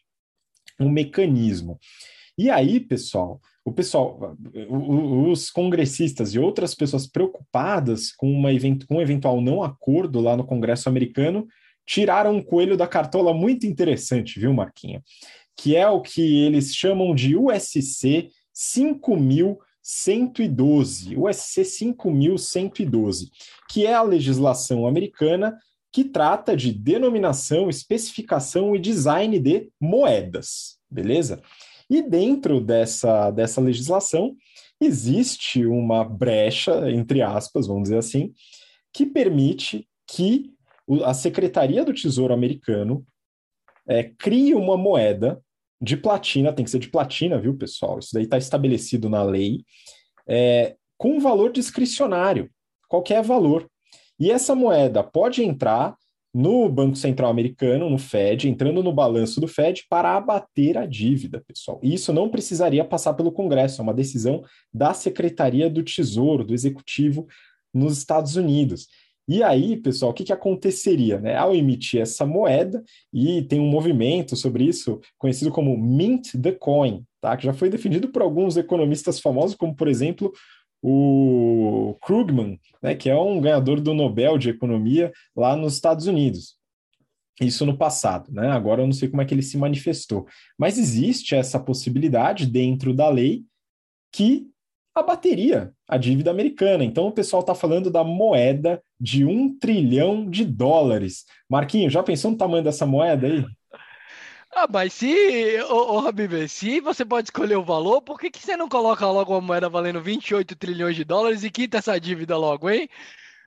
um 0.80 0.90
mecanismo. 0.90 1.78
E 2.38 2.50
aí, 2.50 2.80
pessoal, 2.80 3.42
o 3.66 3.74
pessoal, 3.74 4.38
os 4.70 5.50
congressistas 5.50 6.34
e 6.34 6.40
outras 6.40 6.74
pessoas 6.74 7.06
preocupadas 7.08 8.12
com, 8.12 8.32
uma 8.32 8.50
com 8.88 8.96
um 8.96 9.02
eventual 9.02 9.42
não 9.42 9.62
acordo 9.64 10.22
lá 10.22 10.38
no 10.38 10.46
Congresso 10.46 10.88
americano 10.88 11.46
tiraram 11.86 12.36
um 12.36 12.42
coelho 12.42 12.78
da 12.78 12.88
cartola 12.88 13.34
muito 13.34 13.66
interessante, 13.66 14.40
viu, 14.40 14.54
Marquinha? 14.54 15.04
Que 15.56 15.76
é 15.76 15.90
o 15.90 16.02
que 16.02 16.46
eles 16.46 16.74
chamam 16.76 17.16
de 17.16 17.36
USC 17.36 18.30
5112, 18.54 21.18
USC 21.18 21.66
5112, 21.66 23.32
que 23.70 23.86
é 23.86 23.94
a 23.94 24.02
legislação 24.02 24.86
americana 24.86 25.58
que 25.98 26.04
trata 26.04 26.56
de 26.56 26.72
denominação, 26.72 27.72
especificação 27.72 28.76
e 28.76 28.80
design 28.80 29.40
de 29.40 29.72
moedas, 29.82 30.78
beleza? 30.88 31.42
E 31.90 32.04
dentro 32.04 32.62
dessa, 32.62 33.32
dessa 33.32 33.60
legislação 33.60 34.36
existe 34.80 35.66
uma 35.66 36.04
brecha, 36.04 36.92
entre 36.92 37.24
aspas, 37.24 37.66
vamos 37.66 37.86
dizer 37.86 37.98
assim, 37.98 38.32
que 38.94 39.08
permite 39.08 39.90
que 40.06 40.54
a 41.04 41.16
Secretaria 41.16 41.84
do 41.84 41.92
Tesouro 41.92 42.32
americano 42.32 43.04
é, 43.88 44.04
crie 44.04 44.54
uma 44.54 44.78
moeda 44.78 45.42
de 45.82 45.98
platina, 45.98 46.54
tem 46.54 46.64
que 46.64 46.70
ser 46.70 46.78
de 46.78 46.92
platina, 46.92 47.40
viu, 47.40 47.58
pessoal? 47.58 47.98
Isso 47.98 48.14
daí 48.14 48.26
está 48.26 48.38
estabelecido 48.38 49.10
na 49.10 49.24
lei, 49.24 49.66
é, 50.28 50.76
com 50.96 51.20
valor 51.20 51.52
discricionário, 51.52 52.52
qualquer 52.88 53.24
valor. 53.24 53.68
E 54.20 54.32
essa 54.32 54.56
moeda 54.56 55.04
pode 55.04 55.44
entrar 55.44 55.96
no 56.34 56.70
Banco 56.70 56.96
Central 56.96 57.32
Americano, 57.32 57.90
no 57.90 57.98
Fed, 57.98 58.48
entrando 58.48 58.84
no 58.84 58.94
balanço 58.94 59.42
do 59.42 59.48
Fed 59.48 59.86
para 59.90 60.16
abater 60.16 60.78
a 60.78 60.86
dívida, 60.86 61.44
pessoal. 61.48 61.80
E 61.82 61.94
isso 61.94 62.14
não 62.14 62.30
precisaria 62.30 62.86
passar 62.86 63.14
pelo 63.14 63.32
Congresso, 63.32 63.82
é 63.82 63.84
uma 63.84 63.94
decisão 63.94 64.44
da 64.72 64.94
Secretaria 64.94 65.70
do 65.70 65.84
Tesouro, 65.84 66.44
do 66.44 66.54
Executivo 66.54 67.28
nos 67.74 67.98
Estados 67.98 68.36
Unidos. 68.36 68.88
E 69.28 69.44
aí, 69.44 69.76
pessoal, 69.76 70.12
o 70.12 70.14
que, 70.14 70.24
que 70.24 70.32
aconteceria? 70.32 71.20
Né? 71.20 71.36
Ao 71.36 71.54
emitir 71.54 72.00
essa 72.02 72.26
moeda, 72.26 72.82
e 73.12 73.42
tem 73.42 73.60
um 73.60 73.68
movimento 73.68 74.36
sobre 74.38 74.64
isso 74.64 75.02
conhecido 75.18 75.52
como 75.52 75.78
Mint 75.78 76.34
the 76.42 76.54
Coin, 76.54 77.04
tá? 77.20 77.36
que 77.36 77.46
já 77.46 77.54
foi 77.54 77.70
definido 77.70 78.10
por 78.10 78.22
alguns 78.22 78.56
economistas 78.56 79.20
famosos, 79.20 79.56
como, 79.56 79.76
por 79.76 79.88
exemplo, 79.88 80.32
o 80.82 81.96
Krugman, 82.02 82.60
né, 82.82 82.96
que 82.96 83.10
é 83.10 83.16
um 83.16 83.42
ganhador 83.42 83.82
do 83.82 83.94
Nobel 83.94 84.38
de 84.38 84.50
Economia 84.50 85.12
lá 85.36 85.56
nos 85.56 85.74
Estados 85.74 86.08
Unidos. 86.08 86.56
Isso 87.40 87.66
no 87.66 87.78
passado, 87.78 88.32
né? 88.32 88.50
Agora 88.50 88.82
eu 88.82 88.86
não 88.88 88.94
sei 88.94 89.10
como 89.10 89.22
é 89.22 89.26
que 89.26 89.34
ele 89.34 89.44
se 89.44 89.58
manifestou. 89.58 90.26
Mas 90.58 90.78
existe 90.78 91.36
essa 91.36 91.60
possibilidade 91.60 92.48
dentro 92.48 92.96
da 92.96 93.10
lei 93.10 93.44
que 94.12 94.48
abateria 94.96 95.72
a 95.88 95.98
dívida 95.98 96.32
americana. 96.32 96.84
Então 96.84 97.08
o 97.08 97.12
pessoal 97.12 97.42
está 97.42 97.54
falando 97.54 97.92
da 97.92 98.04
moeda 98.04 98.82
de 99.00 99.24
um 99.24 99.56
trilhão 99.56 100.28
de 100.28 100.44
dólares. 100.44 101.26
Marquinho, 101.48 101.90
já 101.90 102.02
pensou 102.02 102.32
no 102.32 102.38
tamanho 102.38 102.64
dessa 102.64 102.86
moeda 102.88 103.28
aí? 103.28 103.46
Ah, 104.54 104.68
mas 104.70 104.94
se, 104.94 105.62
ô, 105.64 105.96
ô 105.96 106.08
Habib, 106.08 106.48
se 106.48 106.80
você 106.80 107.06
pode 107.06 107.28
escolher 107.28 107.58
o 107.58 107.64
valor, 107.64 108.02
por 108.02 108.20
que, 108.20 108.30
que 108.30 108.40
você 108.40 108.56
não 108.58 108.70
coloca 108.70 109.06
logo 109.06 109.34
uma 109.34 109.42
moeda 109.42 109.70
valendo 109.70 110.02
28 110.02 110.56
trilhões 110.56 110.96
de 110.96 111.04
dólares 111.04 111.44
e 111.44 111.52
quita 111.52 111.78
essa 111.78 112.00
dívida 112.00 112.38
logo, 112.38 112.70
hein? 112.70 112.90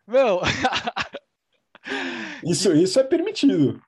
Meu. 0.07 0.41
isso, 2.45 2.73
isso 2.73 3.01
é 3.01 3.05
permitido. 3.05 3.83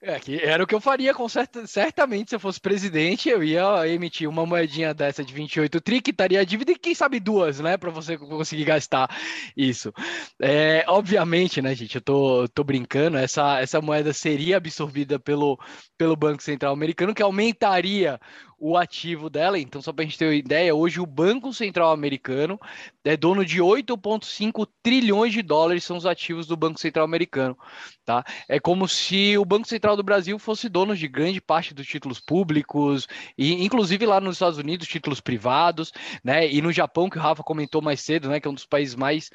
É, 0.00 0.20
que 0.20 0.36
era 0.40 0.62
o 0.62 0.66
que 0.66 0.76
eu 0.76 0.80
faria 0.80 1.12
com 1.12 1.28
certa, 1.28 1.66
certamente 1.66 2.30
se 2.30 2.36
eu 2.36 2.38
fosse 2.38 2.60
presidente, 2.60 3.28
eu 3.28 3.42
ia 3.42 3.88
emitir 3.88 4.28
uma 4.28 4.46
moedinha 4.46 4.94
dessa 4.94 5.24
de 5.24 5.34
28 5.34 5.80
tri, 5.80 6.00
quitaria 6.00 6.40
a 6.40 6.44
dívida 6.44 6.70
e 6.70 6.78
quem 6.78 6.94
sabe 6.94 7.18
duas, 7.18 7.58
né, 7.58 7.76
para 7.76 7.90
você 7.90 8.16
conseguir 8.16 8.64
gastar 8.64 9.10
isso. 9.56 9.92
É, 10.40 10.84
obviamente, 10.86 11.60
né, 11.60 11.74
gente, 11.74 11.96
eu 11.96 12.00
tô, 12.00 12.46
tô 12.48 12.62
brincando, 12.62 13.16
essa, 13.16 13.58
essa 13.60 13.80
moeda 13.80 14.12
seria 14.12 14.58
absorvida 14.58 15.18
pelo, 15.18 15.58
pelo 15.96 16.14
Banco 16.14 16.44
Central 16.44 16.72
Americano, 16.72 17.12
que 17.12 17.22
aumentaria 17.22 18.20
o 18.58 18.76
ativo 18.76 19.30
dela. 19.30 19.58
Então, 19.58 19.80
só 19.80 19.92
para 19.92 20.02
a 20.02 20.06
gente 20.06 20.18
ter 20.18 20.26
uma 20.26 20.34
ideia, 20.34 20.74
hoje 20.74 21.00
o 21.00 21.06
Banco 21.06 21.52
Central 21.54 21.92
Americano 21.92 22.58
é 23.04 23.16
dono 23.16 23.44
de 23.44 23.58
8,5 23.58 24.66
trilhões 24.82 25.32
de 25.32 25.40
dólares, 25.40 25.84
são 25.84 25.96
os 25.96 26.04
ativos 26.04 26.46
do 26.46 26.56
Banco 26.56 26.78
Central 26.80 27.04
Americano. 27.04 27.56
Tá? 28.04 28.24
É 28.48 28.58
como 28.58 28.88
se 28.88 29.38
o 29.38 29.44
Banco 29.44 29.68
Central 29.68 29.96
do 29.96 30.02
Brasil 30.02 30.38
fosse 30.38 30.68
dono 30.68 30.96
de 30.96 31.06
grande 31.06 31.40
parte 31.40 31.72
dos 31.72 31.86
títulos 31.86 32.18
públicos, 32.18 33.06
e 33.36 33.64
inclusive 33.64 34.04
lá 34.04 34.20
nos 34.20 34.36
Estados 34.36 34.58
Unidos, 34.58 34.88
títulos 34.88 35.20
privados, 35.20 35.92
né? 36.24 36.50
E 36.50 36.60
no 36.60 36.72
Japão, 36.72 37.08
que 37.08 37.18
o 37.18 37.20
Rafa 37.20 37.42
comentou 37.42 37.80
mais 37.80 38.00
cedo, 38.00 38.28
né? 38.28 38.40
Que 38.40 38.48
é 38.48 38.50
um 38.50 38.54
dos 38.54 38.66
países 38.66 38.94
mais 38.94 39.30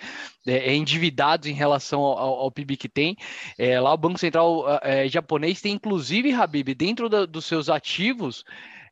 é, 0.45 0.71
é 0.71 0.75
endividados 0.75 1.47
em 1.47 1.53
relação 1.53 2.01
ao, 2.01 2.17
ao, 2.17 2.51
PIB 2.51 2.77
que 2.77 2.89
tem. 2.89 3.15
É, 3.57 3.79
lá 3.79 3.93
o 3.93 3.97
Banco 3.97 4.19
Central 4.19 4.65
é, 4.81 5.07
japonês 5.07 5.61
tem, 5.61 5.73
inclusive, 5.73 6.33
Habib, 6.33 6.73
dentro 6.73 7.07
da, 7.07 7.25
dos 7.25 7.45
seus 7.45 7.69
ativos, 7.69 8.43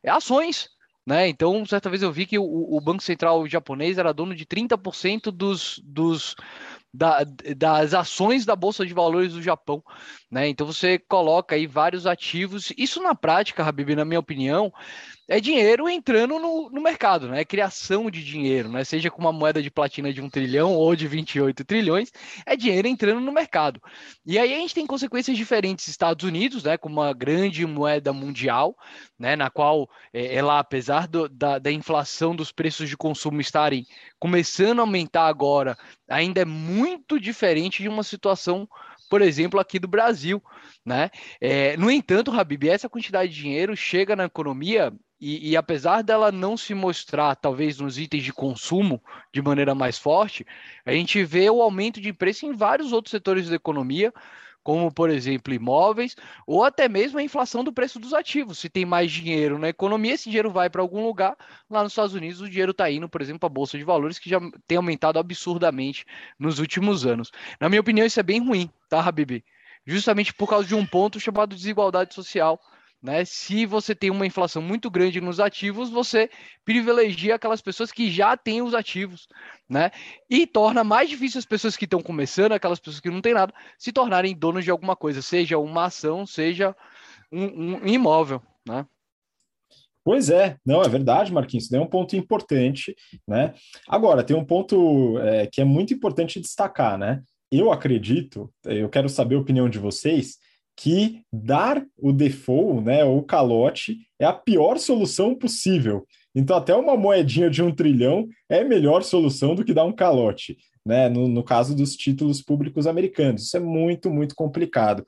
é 0.03 0.09
ações. 0.09 0.69
Né? 1.05 1.27
Então, 1.27 1.65
certa 1.65 1.89
vez 1.89 2.03
eu 2.03 2.11
vi 2.11 2.25
que 2.25 2.37
o, 2.37 2.43
o 2.43 2.79
Banco 2.79 3.01
Central 3.01 3.47
japonês 3.47 3.97
era 3.97 4.13
dono 4.13 4.35
de 4.35 4.45
30% 4.45 5.31
dos, 5.31 5.81
dos, 5.83 6.35
da, 6.93 7.23
das 7.57 7.93
ações 7.93 8.45
da 8.45 8.55
Bolsa 8.55 8.85
de 8.85 8.93
Valores 8.93 9.33
do 9.33 9.41
Japão. 9.41 9.83
Né? 10.32 10.48
Então 10.48 10.65
você 10.65 10.98
coloca 10.98 11.56
aí 11.56 11.67
vários 11.67 12.08
ativos. 12.08 12.72
Isso 12.78 13.04
na 13.04 13.13
prática, 13.13 13.63
Habib, 13.65 13.94
na 13.96 14.06
minha 14.06 14.20
opinião, 14.20 14.72
é 15.28 15.39
dinheiro 15.39 15.89
entrando 15.89 16.39
no, 16.39 16.70
no 16.70 16.82
mercado, 16.82 17.28
né? 17.28 17.41
É 17.41 17.46
criação 17.46 18.10
de 18.10 18.24
dinheiro, 18.24 18.70
né? 18.70 18.84
Seja 18.86 19.12
com 19.12 19.22
uma 19.22 19.34
moeda 19.34 19.62
de 19.62 19.70
platina 19.70 20.13
de 20.13 20.22
um 20.22 20.30
trilhão 20.30 20.74
ou 20.74 20.96
de 20.96 21.08
28 21.08 21.65
trilhões, 21.65 22.12
é 22.46 22.56
dinheiro 22.56 22.88
entrando 22.88 23.20
no 23.20 23.32
mercado. 23.32 23.82
E 24.26 24.39
aí 24.39 24.54
a 24.54 24.58
gente 24.58 24.74
tem 24.74 24.88
consequências 24.88 25.36
diferentes. 25.38 25.88
Estados 25.88 26.26
Unidos, 26.26 26.63
né? 26.63 26.78
Com 26.78 26.88
uma 26.88 27.13
grande 27.13 27.65
moeda 27.65 28.13
mundial, 28.13 28.76
né? 29.20 29.36
Na 29.36 29.50
qual 29.50 29.89
é, 30.13 30.34
ela, 30.34 30.60
apesar 30.60 31.08
do, 31.08 31.28
da, 31.28 31.60
da 31.60 31.72
inflação 31.72 32.34
dos 32.34 32.52
preços 32.54 32.88
de 32.88 32.96
consumo 32.96 33.41
estarem 33.41 33.86
começando 34.17 34.80
a 34.80 34.84
aumentar 34.84 35.28
agora, 35.28 35.78
ainda 36.10 36.41
é 36.41 36.46
muito 36.46 37.20
diferente 37.20 37.82
de 37.82 37.89
uma 37.89 38.04
situação 38.04 38.67
por 39.12 39.21
exemplo, 39.21 39.60
aqui 39.60 39.78
do 39.78 39.89
Brasil, 39.89 40.41
né? 40.86 41.12
É, 41.41 41.76
no 41.76 41.91
entanto, 41.91 42.32
Habib, 42.32 42.69
essa 42.69 42.88
quantidade 42.88 43.34
de 43.34 43.41
dinheiro 43.41 43.76
chega 43.76 44.15
na 44.15 44.24
economia 44.24 44.93
e, 45.19 45.50
e, 45.50 45.58
apesar 45.58 46.02
dela 46.02 46.32
não 46.32 46.56
se 46.56 46.74
mostrar, 46.74 47.36
talvez, 47.36 47.78
nos 47.78 47.97
itens 48.00 48.24
de 48.24 48.32
consumo 48.32 49.04
de 49.34 49.41
maneira 49.41 49.76
mais 49.76 49.97
forte, 50.00 50.47
a 50.86 50.93
gente 50.93 51.26
vê 51.26 51.50
o 51.50 51.62
aumento 51.62 52.00
de 52.00 52.13
preço 52.13 52.45
em 52.45 52.54
vários 52.54 52.93
outros 52.93 53.12
setores 53.12 53.50
da 53.50 53.56
economia, 53.58 54.13
como, 54.63 54.91
por 54.91 55.10
exemplo, 55.10 55.54
imóveis, 55.54 56.15
ou 56.45 56.63
até 56.63 56.88
mesmo 56.88 57.19
a 57.19 57.24
inflação 57.24 57.63
do 57.63 57.74
preço 57.74 58.00
dos 58.00 58.13
ativos. 58.13 58.60
Se 58.60 58.69
tem 58.69 58.86
mais 58.86 59.12
dinheiro 59.12 59.58
na 59.58 59.69
economia, 59.69 60.13
esse 60.13 60.30
dinheiro 60.30 60.52
vai 60.52 60.69
para 60.69 60.82
algum 60.82 61.06
lugar. 61.06 61.36
Lá 61.69 61.84
nos 61.84 61.91
Estados 61.91 62.13
Unidos, 62.13 62.41
o 62.41 62.50
dinheiro 62.50 62.71
está 62.71 62.89
indo, 62.89 63.10
por 63.10 63.21
exemplo, 63.21 63.39
para 63.39 63.47
a 63.47 63.54
Bolsa 63.54 63.78
de 63.78 63.84
Valores, 63.84 64.19
que 64.19 64.30
já 64.30 64.39
tem 64.67 64.78
aumentado 64.78 65.19
absurdamente 65.19 66.06
nos 66.39 66.60
últimos 66.60 67.06
anos. 67.06 67.32
Na 67.60 67.69
minha 67.69 67.82
opinião, 67.82 68.06
isso 68.06 68.19
é 68.19 68.24
bem 68.24 68.39
ruim, 68.39 68.69
tá, 68.89 69.00
Habib? 69.00 69.43
Justamente 69.86 70.34
por 70.34 70.47
causa 70.47 70.67
de 70.67 70.76
um 70.76 70.86
ponto 70.86 71.19
chamado 71.19 71.56
desigualdade 71.56 72.13
social 72.13 72.60
né? 73.02 73.26
Se 73.26 73.65
você 73.65 73.95
tem 73.95 74.12
uma 74.12 74.28
inflação 74.28 74.62
muito 74.62 74.89
grande 74.89 75.19
nos 75.19 75.39
ativos, 75.39 75.89
você 75.89 76.30
privilegia 76.63 77.36
aquelas 77.36 77.62
pessoas 77.62 77.91
que 77.91 78.12
já 78.12 78.38
têm 78.38 78.62
os 78.62 78.76
ativos, 78.76 79.28
né? 79.71 79.89
E 80.29 80.45
torna 80.45 80.84
mais 80.84 81.10
difícil 81.10 81.39
as 81.39 81.45
pessoas 81.45 81.77
que 81.77 81.86
estão 81.86 82.01
começando, 82.01 82.51
aquelas 82.51 82.77
pessoas 82.77 82.99
que 82.99 83.10
não 83.10 83.21
têm 83.21 83.34
nada, 83.34 83.53
se 83.79 83.93
tornarem 83.93 84.36
donos 84.36 84.65
de 84.65 84.69
alguma 84.69 84.97
coisa, 84.97 85.21
seja 85.21 85.57
uma 85.57 85.86
ação, 85.86 86.27
seja 86.27 86.75
um, 87.31 87.77
um 87.77 87.88
imóvel, 87.88 88.41
né? 88.67 88.86
Pois 90.03 90.29
é, 90.29 90.57
não, 90.65 90.81
é 90.81 90.89
verdade, 90.89 91.31
Marquinhos, 91.31 91.65
isso 91.65 91.75
é 91.75 91.79
um 91.79 91.88
ponto 91.88 92.17
importante, 92.17 92.93
né? 93.25 93.53
Agora, 93.88 94.23
tem 94.23 94.36
um 94.36 94.43
ponto 94.43 95.17
é, 95.19 95.47
que 95.47 95.62
é 95.62 95.63
muito 95.63 95.93
importante 95.93 96.41
destacar, 96.41 96.97
né? 96.97 97.21
Eu 97.49 97.71
acredito, 97.71 98.51
eu 98.65 98.89
quero 98.89 99.07
saber 99.07 99.36
a 99.36 99.39
opinião 99.39 99.69
de 99.69 99.79
vocês, 99.79 100.38
que 100.75 101.21
dar 101.31 101.86
o 101.97 102.12
default, 102.12 102.81
né, 102.81 103.03
ou 103.03 103.23
calote, 103.23 103.99
é 104.19 104.25
a 104.25 104.34
pior 104.34 104.79
solução 104.79 105.36
possível. 105.36 106.07
Então, 106.34 106.58
até 106.58 106.76
uma 106.76 106.96
moedinha 106.96 107.50
de 107.50 107.62
um 107.62 107.74
trilhão 107.74 108.28
é 108.50 108.63
melhor 108.63 109.04
solução 109.04 109.54
do 109.54 109.65
que 109.65 109.74
dar 109.74 109.84
um 109.84 109.91
calote, 109.91 110.58
né? 110.86 111.10
No, 111.10 111.28
no 111.28 111.44
caso 111.44 111.76
dos 111.76 111.96
títulos 111.96 112.41
públicos 112.41 112.88
americanos. 112.88 113.44
Isso 113.44 113.58
é 113.58 113.60
muito, 113.60 114.10
muito 114.10 114.36
complicado. 114.36 115.04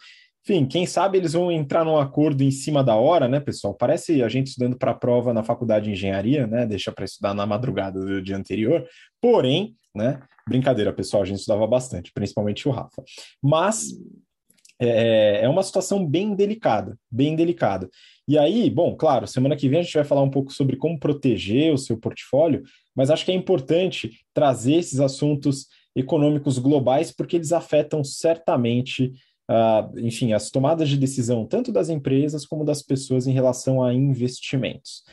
Enfim, 0.46 0.66
quem 0.66 0.86
sabe 0.86 1.18
eles 1.18 1.32
vão 1.32 1.50
entrar 1.50 1.86
num 1.86 1.98
acordo 1.98 2.44
em 2.44 2.52
cima 2.52 2.84
da 2.84 2.96
hora, 2.96 3.30
né, 3.30 3.40
pessoal? 3.40 3.74
Parece 3.74 4.22
a 4.22 4.28
gente 4.28 4.48
estudando 4.48 4.78
para 4.78 4.92
a 4.92 4.96
prova 4.96 5.34
na 5.34 5.42
faculdade 5.42 5.86
de 5.86 5.92
engenharia, 5.92 6.46
né? 6.46 6.66
Deixa 6.66 6.92
para 6.92 7.06
estudar 7.06 7.34
na 7.34 7.46
madrugada 7.46 8.00
do 8.00 8.22
dia 8.22 8.36
anterior. 8.36 8.86
Porém, 9.22 9.76
né? 9.96 10.20
Brincadeira, 10.46 10.92
pessoal, 10.92 11.24
a 11.24 11.26
gente 11.26 11.40
estudava 11.40 11.66
bastante, 11.66 12.12
principalmente 12.14 12.68
o 12.68 12.72
Rafa. 12.72 13.02
Mas 13.42 13.88
é, 14.78 14.88
é, 14.88 15.46
é 15.46 15.50
uma 15.50 15.64
situação 15.64 16.06
bem 16.06 16.36
delicada, 16.36 16.98
bem 17.10 17.36
delicada. 17.36 17.90
E 18.28 18.38
aí, 18.38 18.70
bom, 18.70 18.96
claro, 18.96 19.28
semana 19.28 19.56
que 19.56 19.68
vem 19.68 19.80
a 19.80 19.84
gente 19.84 19.96
vai 19.96 20.06
falar 20.06 20.22
um 20.22 20.30
pouco 20.30 20.52
sobre 20.54 20.78
como 20.78 20.98
proteger 20.98 21.74
o 21.74 21.78
seu 21.78 21.98
portfólio, 21.98 22.64
mas 22.96 23.10
acho 23.10 23.26
que 23.26 23.32
é 23.32 23.36
importante 23.36 24.12
trazer 24.34 24.76
esses 24.76 25.00
assuntos 25.00 25.68
econômicos 25.96 26.58
globais 26.58 27.12
porque 27.12 27.36
eles 27.36 27.52
afetam 27.52 28.04
certamente, 28.04 29.12
uh, 29.50 30.00
enfim, 30.00 30.32
as 30.32 30.50
tomadas 30.50 30.88
de 30.88 30.98
decisão 30.98 31.46
tanto 31.46 31.72
das 31.72 31.90
empresas 31.90 32.46
como 32.46 32.64
das 32.64 32.82
pessoas 32.82 33.28
em 33.28 33.34
relação 33.34 33.84
a 33.84 33.94
investimentos. 33.94 35.04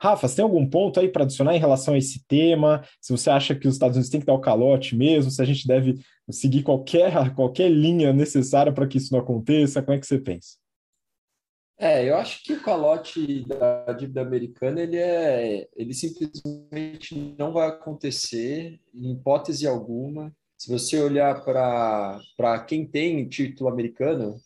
Rafa, 0.00 0.28
você 0.28 0.36
tem 0.36 0.44
algum 0.44 0.64
ponto 0.64 1.00
aí 1.00 1.08
para 1.08 1.24
adicionar 1.24 1.56
em 1.56 1.58
relação 1.58 1.94
a 1.94 1.98
esse 1.98 2.24
tema? 2.28 2.84
Se 3.00 3.10
você 3.10 3.30
acha 3.30 3.54
que 3.54 3.66
os 3.66 3.74
Estados 3.74 3.96
Unidos 3.96 4.10
têm 4.10 4.20
que 4.20 4.26
dar 4.26 4.34
o 4.34 4.40
calote 4.40 4.94
mesmo, 4.94 5.30
se 5.30 5.42
a 5.42 5.44
gente 5.44 5.66
deve 5.66 5.94
seguir 6.30 6.62
qualquer, 6.62 7.10
qualquer 7.34 7.70
linha 7.70 8.12
necessária 8.12 8.72
para 8.72 8.86
que 8.86 8.98
isso 8.98 9.12
não 9.12 9.20
aconteça, 9.20 9.82
como 9.82 9.96
é 9.96 10.00
que 10.00 10.06
você 10.06 10.18
pensa? 10.18 10.56
É, 11.80 12.08
eu 12.08 12.16
acho 12.16 12.42
que 12.42 12.54
o 12.54 12.62
calote 12.62 13.44
da 13.44 13.92
dívida 13.92 14.20
americana 14.20 14.80
ele 14.80 14.96
é, 14.96 15.68
ele 15.76 15.94
simplesmente 15.94 17.14
não 17.38 17.52
vai 17.52 17.68
acontecer 17.68 18.80
em 18.92 19.12
hipótese 19.12 19.64
alguma. 19.64 20.34
Se 20.56 20.68
você 20.68 21.00
olhar 21.00 21.40
para 21.44 22.64
quem 22.66 22.84
tem 22.84 23.28
título 23.28 23.70
americano, 23.70 24.40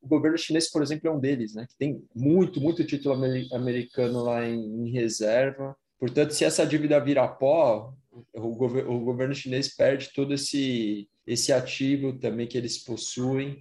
o 0.00 0.06
governo 0.06 0.38
chinês, 0.38 0.70
por 0.70 0.80
exemplo, 0.80 1.08
é 1.08 1.12
um 1.12 1.18
deles, 1.18 1.52
né? 1.52 1.66
Que 1.68 1.76
tem 1.76 2.04
muito, 2.14 2.60
muito 2.60 2.84
título 2.84 3.14
americano 3.52 4.22
lá 4.22 4.46
em, 4.46 4.86
em 4.86 4.90
reserva. 4.92 5.76
Portanto, 5.98 6.32
se 6.32 6.44
essa 6.44 6.64
dívida 6.64 7.00
virar 7.00 7.28
pó, 7.28 7.92
o, 8.32 8.54
gover 8.54 8.88
o 8.88 9.00
governo 9.00 9.34
chinês 9.34 9.74
perde 9.74 10.12
todo 10.14 10.32
esse, 10.32 11.08
esse 11.26 11.52
ativo 11.52 12.12
também 12.18 12.46
que 12.46 12.56
eles 12.56 12.78
possuem. 12.78 13.58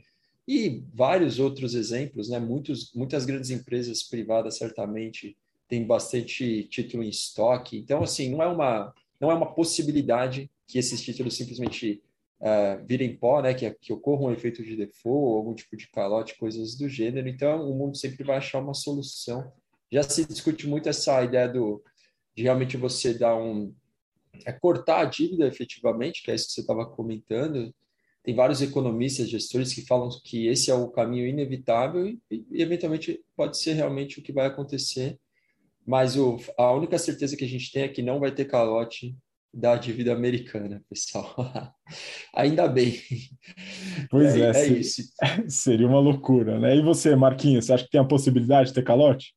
E 0.48 0.84
vários 0.94 1.40
outros 1.40 1.76
exemplos, 1.76 2.30
né? 2.30 2.40
Muitos, 2.40 2.94
muitas 2.94 3.26
grandes 3.26 3.50
empresas 3.50 4.02
privadas 4.04 4.58
certamente 4.58 5.36
têm 5.68 5.86
bastante 5.86 6.64
título 6.70 7.04
em 7.04 7.10
estoque. 7.10 7.78
Então, 7.78 8.02
assim, 8.02 8.30
não 8.30 8.42
é 8.42 8.48
uma, 8.48 8.94
não 9.20 9.30
é 9.30 9.34
uma 9.34 9.54
possibilidade 9.54 10.50
que 10.66 10.78
esses 10.78 11.02
títulos 11.02 11.36
simplesmente 11.36 12.02
uh, 12.40 12.86
virem 12.86 13.16
pó, 13.16 13.42
né, 13.42 13.54
que, 13.54 13.70
que 13.72 13.92
ocorra 13.92 14.24
um 14.24 14.32
efeito 14.32 14.64
de 14.64 14.76
default, 14.76 15.36
algum 15.36 15.54
tipo 15.54 15.76
de 15.76 15.90
calote, 15.90 16.38
coisas 16.38 16.76
do 16.76 16.88
gênero. 16.88 17.28
Então, 17.28 17.70
o 17.70 17.76
mundo 17.76 17.98
sempre 17.98 18.24
vai 18.24 18.38
achar 18.38 18.60
uma 18.60 18.74
solução. 18.74 19.52
Já 19.92 20.04
se 20.04 20.26
discute 20.26 20.68
muito 20.68 20.88
essa 20.88 21.24
ideia 21.24 21.48
do, 21.48 21.84
de 22.36 22.44
realmente 22.44 22.78
você 22.78 23.14
dar 23.14 23.36
um. 23.36 23.74
É 24.46 24.52
cortar 24.52 25.00
a 25.02 25.06
dívida 25.06 25.48
efetivamente, 25.48 26.22
que 26.22 26.30
é 26.30 26.36
isso 26.36 26.48
que 26.48 26.54
você 26.54 26.62
estava 26.62 26.86
comentando. 26.86 27.74
Tem 28.28 28.36
vários 28.36 28.62
economistas, 28.62 29.30
gestores 29.30 29.74
que 29.74 29.86
falam 29.86 30.10
que 30.22 30.48
esse 30.48 30.70
é 30.70 30.74
o 30.74 30.90
caminho 30.90 31.26
inevitável 31.26 32.06
e, 32.06 32.20
e 32.30 32.62
eventualmente 32.62 33.22
pode 33.38 33.58
ser 33.58 33.72
realmente 33.72 34.20
o 34.20 34.22
que 34.22 34.34
vai 34.34 34.46
acontecer. 34.46 35.18
Mas 35.86 36.18
o, 36.18 36.38
a 36.58 36.74
única 36.74 36.98
certeza 36.98 37.38
que 37.38 37.46
a 37.46 37.48
gente 37.48 37.72
tem 37.72 37.84
é 37.84 37.88
que 37.88 38.02
não 38.02 38.20
vai 38.20 38.30
ter 38.30 38.44
calote 38.44 39.16
da 39.54 39.78
dívida 39.78 40.12
americana, 40.12 40.84
pessoal. 40.90 41.34
Ainda 42.36 42.68
bem. 42.68 43.00
Pois 44.10 44.36
é, 44.36 44.42
é, 44.42 44.50
é 44.50 44.54
seria, 44.54 44.78
isso. 44.78 45.02
Seria 45.48 45.88
uma 45.88 46.02
loucura, 46.02 46.60
né? 46.60 46.76
E 46.76 46.82
você, 46.82 47.16
Marquinhos, 47.16 47.64
você 47.64 47.72
acha 47.76 47.86
que 47.86 47.92
tem 47.92 48.02
a 48.02 48.04
possibilidade 48.04 48.68
de 48.68 48.76
ter 48.76 48.84
calote? 48.84 49.34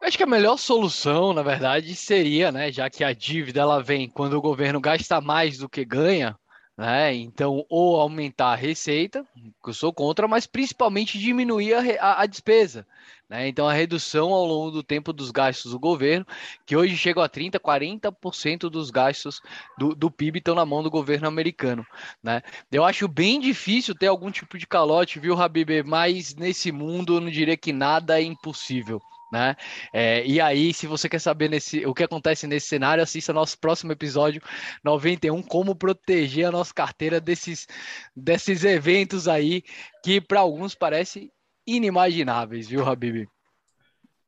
Acho 0.00 0.16
que 0.16 0.22
a 0.22 0.26
melhor 0.28 0.56
solução, 0.56 1.32
na 1.32 1.42
verdade, 1.42 1.96
seria, 1.96 2.52
né, 2.52 2.70
já 2.70 2.88
que 2.88 3.02
a 3.02 3.12
dívida 3.12 3.60
ela 3.60 3.82
vem 3.82 4.08
quando 4.08 4.34
o 4.34 4.40
governo 4.40 4.80
gasta 4.80 5.20
mais 5.20 5.58
do 5.58 5.68
que 5.68 5.84
ganha, 5.84 6.36
né? 6.78 7.12
Então, 7.12 7.66
ou 7.68 8.00
aumentar 8.00 8.52
a 8.52 8.54
receita, 8.54 9.26
que 9.34 9.70
eu 9.70 9.74
sou 9.74 9.92
contra, 9.92 10.28
mas 10.28 10.46
principalmente 10.46 11.18
diminuir 11.18 11.74
a, 11.74 11.80
a, 12.00 12.22
a 12.22 12.26
despesa. 12.26 12.86
Né? 13.28 13.48
Então, 13.48 13.68
a 13.68 13.72
redução 13.72 14.32
ao 14.32 14.46
longo 14.46 14.70
do 14.70 14.82
tempo 14.84 15.12
dos 15.12 15.32
gastos 15.32 15.72
do 15.72 15.78
governo, 15.78 16.24
que 16.64 16.76
hoje 16.76 16.96
chegam 16.96 17.20
a 17.20 17.28
30%, 17.28 17.58
40% 17.58 18.70
dos 18.70 18.92
gastos 18.92 19.40
do, 19.76 19.92
do 19.92 20.08
PIB 20.08 20.38
estão 20.38 20.54
na 20.54 20.64
mão 20.64 20.80
do 20.80 20.88
governo 20.88 21.26
americano. 21.26 21.84
Né? 22.22 22.42
Eu 22.70 22.84
acho 22.84 23.08
bem 23.08 23.40
difícil 23.40 23.92
ter 23.92 24.06
algum 24.06 24.30
tipo 24.30 24.56
de 24.56 24.66
calote, 24.66 25.18
viu, 25.18 25.34
Habib? 25.34 25.82
Mas 25.84 26.36
nesse 26.36 26.70
mundo 26.70 27.16
eu 27.16 27.20
não 27.20 27.28
diria 27.28 27.56
que 27.56 27.72
nada 27.72 28.20
é 28.20 28.22
impossível 28.22 29.02
né? 29.32 29.56
É, 29.92 30.24
e 30.26 30.40
aí, 30.40 30.72
se 30.72 30.86
você 30.86 31.08
quer 31.08 31.20
saber 31.20 31.48
nesse, 31.48 31.84
o 31.86 31.94
que 31.94 32.04
acontece 32.04 32.46
nesse 32.46 32.68
cenário, 32.68 33.02
assista 33.02 33.32
nosso 33.32 33.58
próximo 33.58 33.92
episódio 33.92 34.42
91, 34.84 35.42
como 35.42 35.74
proteger 35.74 36.46
a 36.46 36.52
nossa 36.52 36.72
carteira 36.72 37.20
desses, 37.20 37.66
desses 38.14 38.64
eventos 38.64 39.28
aí 39.28 39.62
que 40.02 40.20
para 40.20 40.40
alguns 40.40 40.74
parece 40.74 41.30
inimagináveis, 41.66 42.68
viu, 42.68 42.86
Habib? 42.86 43.26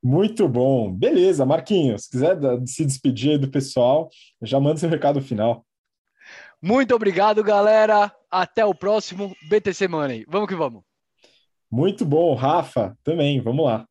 Muito 0.02 0.48
bom. 0.48 0.90
Beleza, 0.92 1.44
Marquinhos, 1.44 2.04
se 2.04 2.10
quiser 2.10 2.38
se 2.66 2.84
despedir 2.84 3.32
aí 3.32 3.38
do 3.38 3.50
pessoal, 3.50 4.08
já 4.42 4.58
manda 4.58 4.78
seu 4.78 4.88
recado 4.88 5.20
final. 5.20 5.64
Muito 6.62 6.94
obrigado, 6.94 7.42
galera. 7.42 8.14
Até 8.30 8.64
o 8.64 8.74
próximo 8.74 9.34
BTC 9.48 9.88
Money. 9.88 10.24
Vamos 10.28 10.48
que 10.48 10.54
vamos. 10.54 10.82
Muito 11.70 12.04
bom, 12.04 12.34
Rafa, 12.34 12.96
também. 13.02 13.40
Vamos 13.40 13.64
lá. 13.64 13.86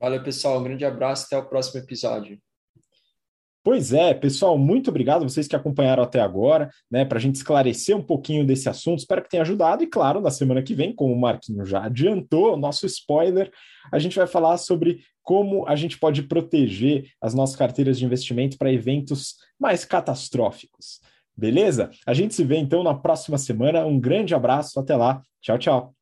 Valeu, 0.00 0.22
pessoal. 0.22 0.60
Um 0.60 0.64
grande 0.64 0.84
abraço. 0.84 1.26
Até 1.26 1.38
o 1.38 1.48
próximo 1.48 1.80
episódio. 1.80 2.38
Pois 3.64 3.92
é, 3.92 4.14
pessoal, 4.14 4.56
muito 4.56 4.88
obrigado 4.88 5.28
vocês 5.28 5.46
que 5.46 5.54
acompanharam 5.54 6.02
até 6.02 6.20
agora, 6.20 6.70
né, 6.90 7.04
para 7.04 7.18
a 7.18 7.20
gente 7.20 7.34
esclarecer 7.34 7.94
um 7.94 8.02
pouquinho 8.02 8.46
desse 8.46 8.66
assunto. 8.66 9.00
Espero 9.00 9.22
que 9.22 9.28
tenha 9.28 9.42
ajudado. 9.42 9.82
E 9.82 9.86
claro, 9.86 10.22
na 10.22 10.30
semana 10.30 10.62
que 10.62 10.74
vem, 10.74 10.94
como 10.94 11.12
o 11.12 11.20
Marquinho 11.20 11.66
já 11.66 11.84
adiantou, 11.84 12.56
nosso 12.56 12.86
spoiler, 12.86 13.50
a 13.92 13.98
gente 13.98 14.16
vai 14.16 14.26
falar 14.26 14.56
sobre 14.56 15.00
como 15.22 15.68
a 15.68 15.76
gente 15.76 15.98
pode 15.98 16.22
proteger 16.22 17.10
as 17.20 17.34
nossas 17.34 17.56
carteiras 17.56 17.98
de 17.98 18.06
investimento 18.06 18.56
para 18.56 18.72
eventos 18.72 19.34
mais 19.60 19.84
catastróficos. 19.84 21.00
Beleza? 21.36 21.90
A 22.06 22.14
gente 22.14 22.34
se 22.34 22.44
vê 22.44 22.56
então 22.56 22.82
na 22.82 22.94
próxima 22.94 23.36
semana. 23.36 23.84
Um 23.84 24.00
grande 24.00 24.34
abraço, 24.34 24.80
até 24.80 24.96
lá. 24.96 25.20
Tchau, 25.42 25.58
tchau. 25.58 25.97